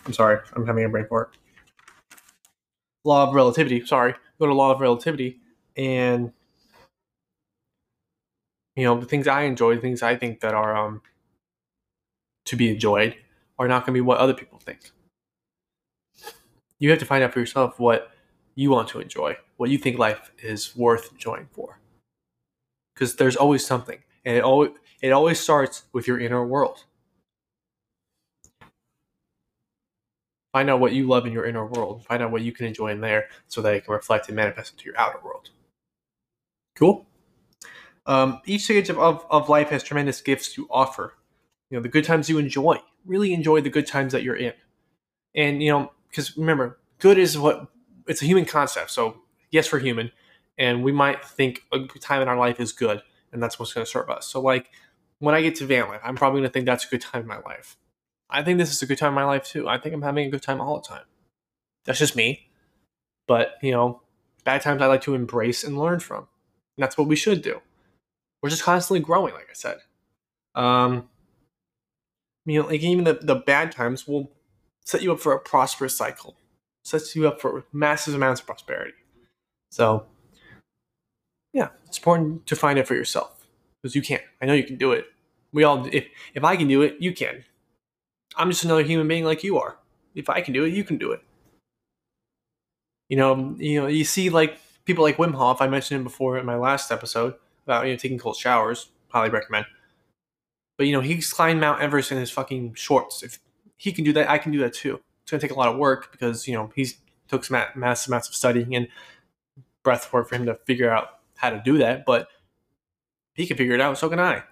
[0.05, 1.35] I'm sorry, I'm having a brain fart.
[3.03, 3.83] Law of relativity.
[3.83, 5.39] Sorry, go to law of relativity,
[5.75, 6.33] and
[8.77, 11.01] you know the things I enjoy, the things I think that are um
[12.45, 13.15] to be enjoyed,
[13.59, 14.91] are not going to be what other people think.
[16.79, 18.11] You have to find out for yourself what
[18.55, 21.79] you want to enjoy, what you think life is worth enjoying for.
[22.93, 24.71] Because there's always something, and it always
[25.01, 26.85] it always starts with your inner world.
[30.53, 32.05] Find out what you love in your inner world.
[32.05, 34.73] Find out what you can enjoy in there, so that it can reflect and manifest
[34.73, 35.49] into your outer world.
[36.75, 37.05] Cool.
[38.07, 41.13] Um, each stage of, of, of life has tremendous gifts to offer.
[41.69, 42.79] You know, the good times you enjoy.
[43.05, 44.53] Really enjoy the good times that you're in.
[45.35, 47.67] And, you know, because remember, good is what
[48.07, 48.91] it's a human concept.
[48.91, 49.17] So
[49.51, 50.11] yes, we're human,
[50.57, 53.01] and we might think a good time in our life is good,
[53.31, 54.27] and that's what's going to serve us.
[54.27, 54.71] So like
[55.19, 57.21] when I get to van life, I'm probably going to think that's a good time
[57.21, 57.77] in my life.
[58.29, 59.67] I think this is a good time in my life too.
[59.67, 61.05] I think I'm having a good time all the time.
[61.85, 62.49] That's just me.
[63.27, 64.01] But you know,
[64.43, 66.27] bad times I like to embrace and learn from.
[66.77, 67.61] And that's what we should do.
[68.47, 69.79] We're just constantly growing, like I said.
[70.55, 71.09] Um,
[72.45, 74.31] you know, like even the, the bad times will
[74.85, 76.37] set you up for a prosperous cycle
[76.85, 78.93] sets you up for massive amounts of prosperity.
[79.69, 80.05] So,
[81.51, 83.45] yeah, it's important to find it for yourself
[83.83, 84.21] because you can.
[84.41, 85.07] I know you can do it.
[85.51, 87.43] We all, if if I can do it, you can.
[88.37, 89.77] I'm just another human being like you are.
[90.15, 91.21] If I can do it, you can do it.
[93.09, 95.61] You know, you know, you see like people like Wim Hof.
[95.61, 97.35] I mentioned him before in my last episode
[97.67, 98.89] about you know taking cold showers.
[99.09, 99.65] Highly recommend.
[100.77, 103.23] But you know, he's climbed Mount Everest in his fucking shorts.
[103.23, 103.39] If
[103.77, 105.77] he can do that, I can do that too it's to take a lot of
[105.77, 106.97] work because you know he's
[107.27, 108.87] took some massive amounts of studying and
[109.83, 112.05] breath work for him to figure out how to do that.
[112.05, 112.29] But
[113.33, 114.43] he can figure it out, so can I.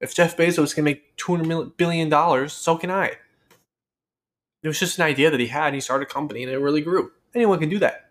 [0.00, 3.12] If Jeff Bezos can make two hundred billion dollars, so can I.
[4.62, 6.58] It was just an idea that he had, and he started a company, and it
[6.58, 7.12] really grew.
[7.34, 8.10] Anyone can do that.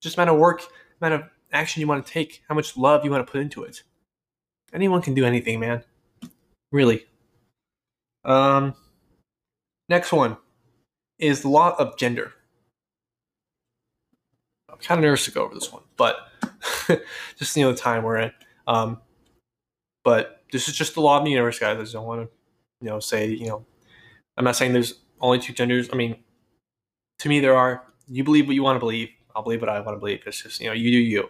[0.00, 0.62] Just amount of work,
[1.00, 3.62] amount of action you want to take, how much love you want to put into
[3.64, 3.82] it.
[4.72, 5.84] Anyone can do anything, man.
[6.72, 7.06] Really.
[8.24, 8.74] Um.
[9.88, 10.36] Next one
[11.18, 12.32] is the law of gender.
[14.70, 16.28] I'm kind of nervous to go over this one, but
[17.38, 18.32] just you know the time we're in.
[18.66, 19.00] Um,
[20.04, 21.78] but this is just the law of the universe, guys.
[21.78, 22.28] I just don't want to,
[22.84, 23.64] you know, say you know,
[24.36, 25.88] I'm not saying there's only two genders.
[25.92, 26.16] I mean,
[27.20, 27.84] to me there are.
[28.10, 29.10] You believe what you want to believe.
[29.36, 30.22] I'll believe what I want to believe.
[30.26, 31.28] It's just you know, you do you.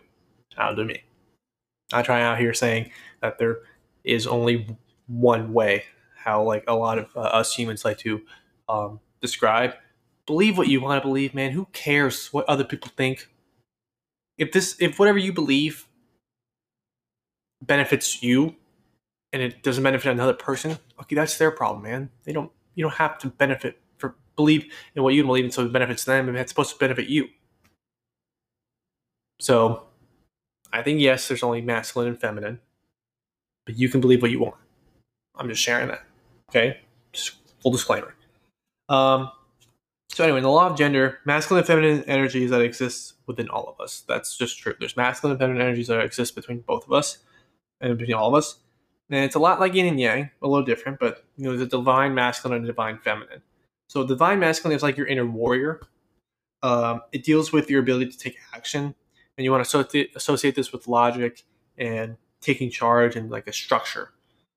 [0.58, 1.02] I'll do me.
[1.92, 2.90] I try out here saying
[3.22, 3.60] that there
[4.04, 5.84] is only one way.
[6.16, 8.20] How like a lot of uh, us humans like to
[8.68, 9.74] um, describe
[10.28, 11.52] believe what you want to believe, man.
[11.52, 13.28] Who cares what other people think?
[14.36, 15.88] If this, if whatever you believe
[17.62, 18.54] benefits you,
[19.32, 22.10] and it doesn't benefit another person, okay, that's their problem, man.
[22.24, 25.64] They don't, you don't have to benefit for believe in what you believe in, so
[25.64, 27.28] it benefits them, and it's supposed to benefit you.
[29.40, 29.87] So,
[30.72, 32.60] I think yes, there's only masculine and feminine,
[33.66, 34.56] but you can believe what you want.
[35.36, 36.02] I'm just sharing that.
[36.50, 36.80] Okay,
[37.12, 38.14] just full disclaimer.
[38.88, 39.30] Um,
[40.10, 43.68] so anyway, in the law of gender, masculine and feminine energies that exist within all
[43.68, 44.02] of us.
[44.08, 44.74] That's just true.
[44.78, 47.18] There's masculine and feminine energies that exist between both of us
[47.80, 48.56] and between all of us.
[49.10, 51.66] And it's a lot like yin and yang, a little different, but you know, the
[51.66, 53.42] divine masculine and divine feminine.
[53.88, 55.80] So divine masculine is like your inner warrior.
[56.62, 58.94] Um, it deals with your ability to take action,
[59.38, 61.44] and you want to associate, associate this with logic
[61.78, 64.10] and taking charge and like a structure.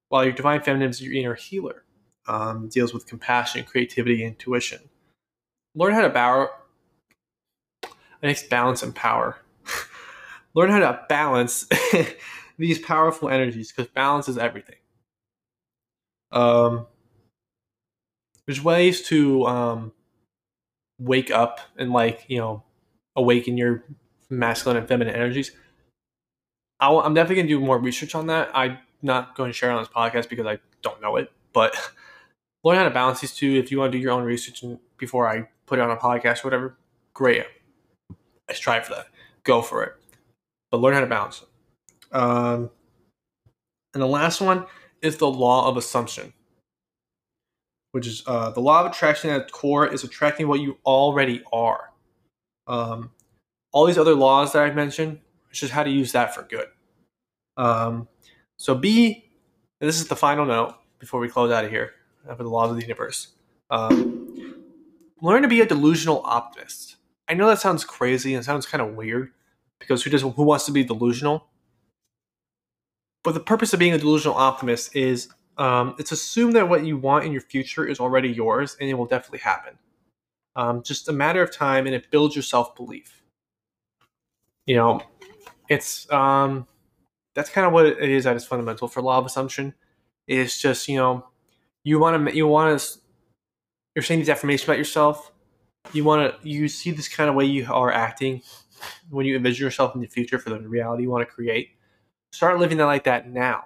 [0.09, 1.83] While your divine feminine is your inner healer,
[2.27, 4.79] um, deals with compassion, creativity, intuition.
[5.75, 6.49] Learn how to bow.
[8.49, 9.37] Balance and power.
[10.53, 11.67] Learn how to balance
[12.57, 14.75] these powerful energies because balance is everything.
[16.31, 16.87] Um,
[18.45, 19.91] there's ways to um,
[20.99, 22.63] wake up and like you know
[23.15, 23.83] awaken your
[24.31, 25.51] masculine and feminine energies.
[26.79, 28.49] i am definitely gonna do more research on that.
[28.53, 31.75] I'm not going to share it on this podcast because I don't know it, but
[32.63, 33.55] learn how to balance these two.
[33.55, 34.63] If you want to do your own research
[34.97, 36.77] before I put it on a podcast or whatever,
[37.13, 37.45] great.
[38.49, 39.07] I strive for that.
[39.43, 39.93] Go for it.
[40.69, 41.43] But learn how to balance.
[42.11, 42.69] Um,
[43.93, 44.65] and the last one
[45.01, 46.33] is the law of assumption,
[47.91, 51.43] which is uh, the law of attraction at its core is attracting what you already
[51.51, 51.91] are.
[52.67, 53.11] Um,
[53.71, 55.19] all these other laws that I've mentioned,
[55.49, 56.67] it's just how to use that for good.
[57.57, 58.07] Um,
[58.57, 59.29] so B,
[59.79, 61.93] this is the final note before we close out of here
[62.25, 63.29] for the laws of the universe.
[63.69, 64.55] Um,
[65.21, 66.97] learn to be a delusional optimist.
[67.27, 69.31] I know that sounds crazy and sounds kind of weird
[69.79, 71.47] because who does who wants to be delusional?
[73.23, 76.97] But the purpose of being a delusional optimist is um, it's assume that what you
[76.97, 79.77] want in your future is already yours and it will definitely happen.
[80.55, 83.20] Um, just a matter of time, and it builds your self belief.
[84.65, 85.01] You know,
[85.69, 86.67] it's um,
[87.35, 89.73] that's kind of what it is at its fundamental for law of assumption.
[90.27, 91.25] Is just you know
[91.83, 92.99] you want to you want to
[93.95, 95.31] you're saying these affirmations about yourself.
[95.93, 98.41] You want to you see this kind of way you are acting
[99.09, 101.71] when you envision yourself in the future for the reality you want to create.
[102.31, 103.65] Start living that like that now.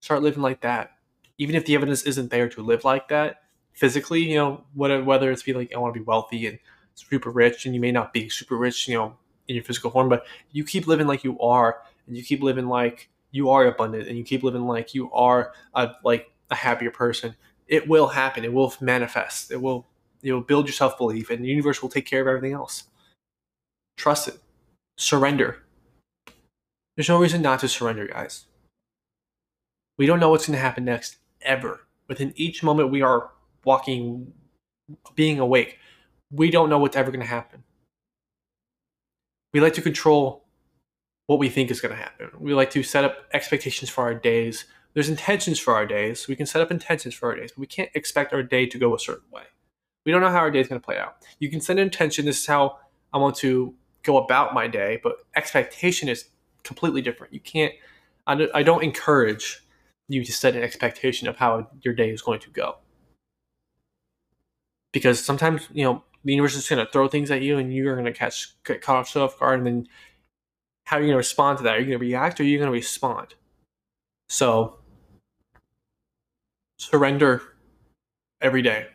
[0.00, 0.92] Start living like that.
[1.38, 3.44] Even if the evidence isn't there to live like that
[3.74, 6.58] physically you know whether whether it's be like i want to be wealthy and
[6.94, 9.16] super rich and you may not be super rich you know
[9.48, 12.66] in your physical form but you keep living like you are and you keep living
[12.66, 16.90] like you are abundant and you keep living like you are a, like a happier
[16.90, 17.34] person,
[17.66, 18.44] it will happen.
[18.44, 19.50] It will manifest.
[19.50, 19.86] It will
[20.22, 22.84] will build your self belief, and the universe will take care of everything else.
[23.96, 24.38] Trust it.
[24.96, 25.62] Surrender.
[26.96, 28.46] There's no reason not to surrender, guys.
[29.98, 31.86] We don't know what's going to happen next ever.
[32.08, 33.30] Within each moment we are
[33.64, 34.32] walking,
[35.16, 35.78] being awake,
[36.30, 37.64] we don't know what's ever going to happen.
[39.54, 40.44] We like to control
[41.28, 42.28] what we think is going to happen.
[42.38, 46.28] We like to set up expectations for our days there's intentions for our days.
[46.28, 48.78] We can set up intentions for our days, but we can't expect our day to
[48.78, 49.42] go a certain way.
[50.06, 51.16] We don't know how our day is going to play out.
[51.40, 52.24] You can set an intention.
[52.24, 52.78] This is how
[53.12, 53.74] I want to
[54.04, 56.26] go about my day, but expectation is
[56.62, 57.34] completely different.
[57.34, 57.72] You can't.
[58.26, 59.66] I don't encourage
[60.08, 62.76] you to set an expectation of how your day is going to go,
[64.92, 67.94] because sometimes you know the universe is going to throw things at you, and you're
[67.94, 69.88] going to catch get caught off guard, and then
[70.86, 71.76] how are you going to respond to that?
[71.76, 73.34] Are you going to react, or are you going to respond?
[74.28, 74.78] So
[76.78, 77.42] surrender
[78.40, 78.88] every day.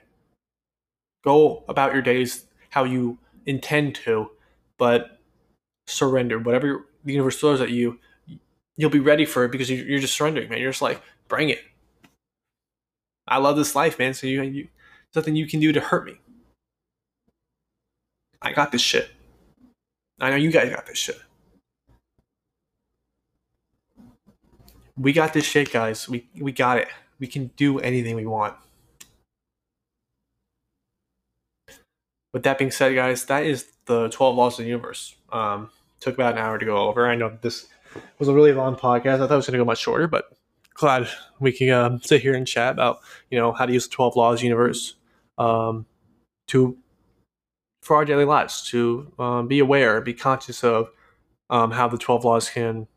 [1.24, 4.32] Go about your days how you intend to,
[4.78, 5.20] but
[5.88, 6.40] surrender.
[6.40, 8.00] Whatever the universe throws at you,
[8.78, 10.60] you'll be ready for it because you're just surrendering, man.
[10.60, 11.60] You're just like, bring it.
[13.28, 14.14] I love this life, man.
[14.14, 14.68] So you, you
[15.16, 16.20] nothing you can do to hurt me.
[18.42, 19.10] I got this shit.
[20.20, 21.20] I know you guys got this shit.
[24.98, 26.10] We got this shit, guys.
[26.10, 26.88] We we got it
[27.20, 28.56] we can do anything we want.
[32.34, 35.16] With that being said, guys, that is the 12 laws of the universe.
[35.32, 35.70] Um,
[36.00, 37.08] took about an hour to go over.
[37.08, 37.68] I know this
[38.20, 39.16] was a really long podcast.
[39.16, 40.32] I thought it was going to go much shorter, but
[40.76, 41.10] glad
[41.40, 44.16] we can um, sit here and chat about you know how to use the 12
[44.16, 44.96] laws universe
[45.38, 45.86] um,
[46.48, 46.78] to
[47.90, 50.92] for our daily lives to um, be aware, be conscious of
[51.50, 52.88] um, how the 12 laws can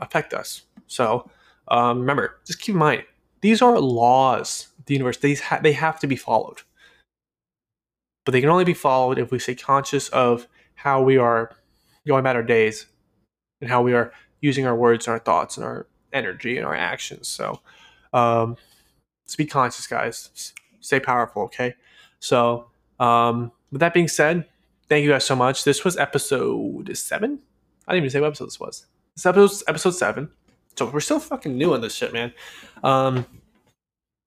[0.00, 0.64] affect us.
[0.88, 1.30] So
[1.68, 3.04] um, remember, just keep in mind
[3.40, 5.18] these are laws the universe.
[5.18, 6.62] These ha- they have to be followed.
[8.24, 11.56] but they can only be followed if we stay conscious of how we are
[12.06, 12.86] going about our days
[13.60, 16.74] and how we are using our words and our thoughts and our energy and our
[16.74, 17.28] actions.
[17.28, 17.60] So,
[18.12, 18.56] um,
[19.26, 20.52] just be conscious, guys.
[20.80, 21.74] Stay powerful, okay?
[22.20, 22.70] So,
[23.00, 24.46] um, with that being said,
[24.88, 25.64] thank you guys so much.
[25.64, 27.40] This was episode seven.
[27.88, 28.86] I didn't even say what episode this was.
[29.16, 30.30] This episode episode seven.
[30.78, 32.32] So we're still fucking new on this shit, man.
[32.84, 33.26] Um,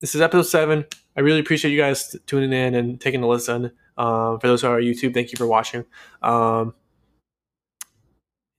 [0.01, 0.85] this is episode seven.
[1.15, 3.71] I really appreciate you guys tuning in and taking a listen.
[3.97, 5.85] Um, for those who are on YouTube, thank you for watching.
[6.21, 6.73] Um,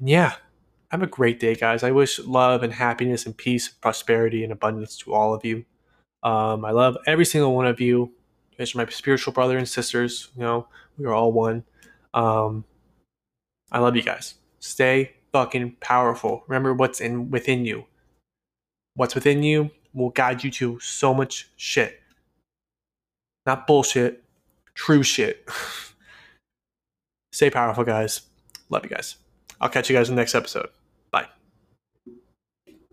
[0.01, 0.35] yeah,
[0.91, 1.83] have a great day, guys.
[1.83, 5.65] I wish love and happiness and peace, prosperity and abundance to all of you.
[6.23, 8.13] Um, I love every single one of you.
[8.59, 10.29] Are my spiritual brother and sisters.
[10.37, 11.65] You know, we are all one.
[12.15, 12.65] Um,
[13.71, 14.35] I love you guys.
[14.61, 16.45] Stay fucking powerful.
[16.49, 17.85] Remember what's in within you.
[18.95, 22.01] What's within you will guide you to so much shit.
[23.45, 24.25] Not bullshit,
[24.75, 25.49] true shit.
[27.33, 28.23] Stay powerful, guys.
[28.71, 29.17] Love you guys.
[29.61, 30.69] I'll catch you guys in the next episode.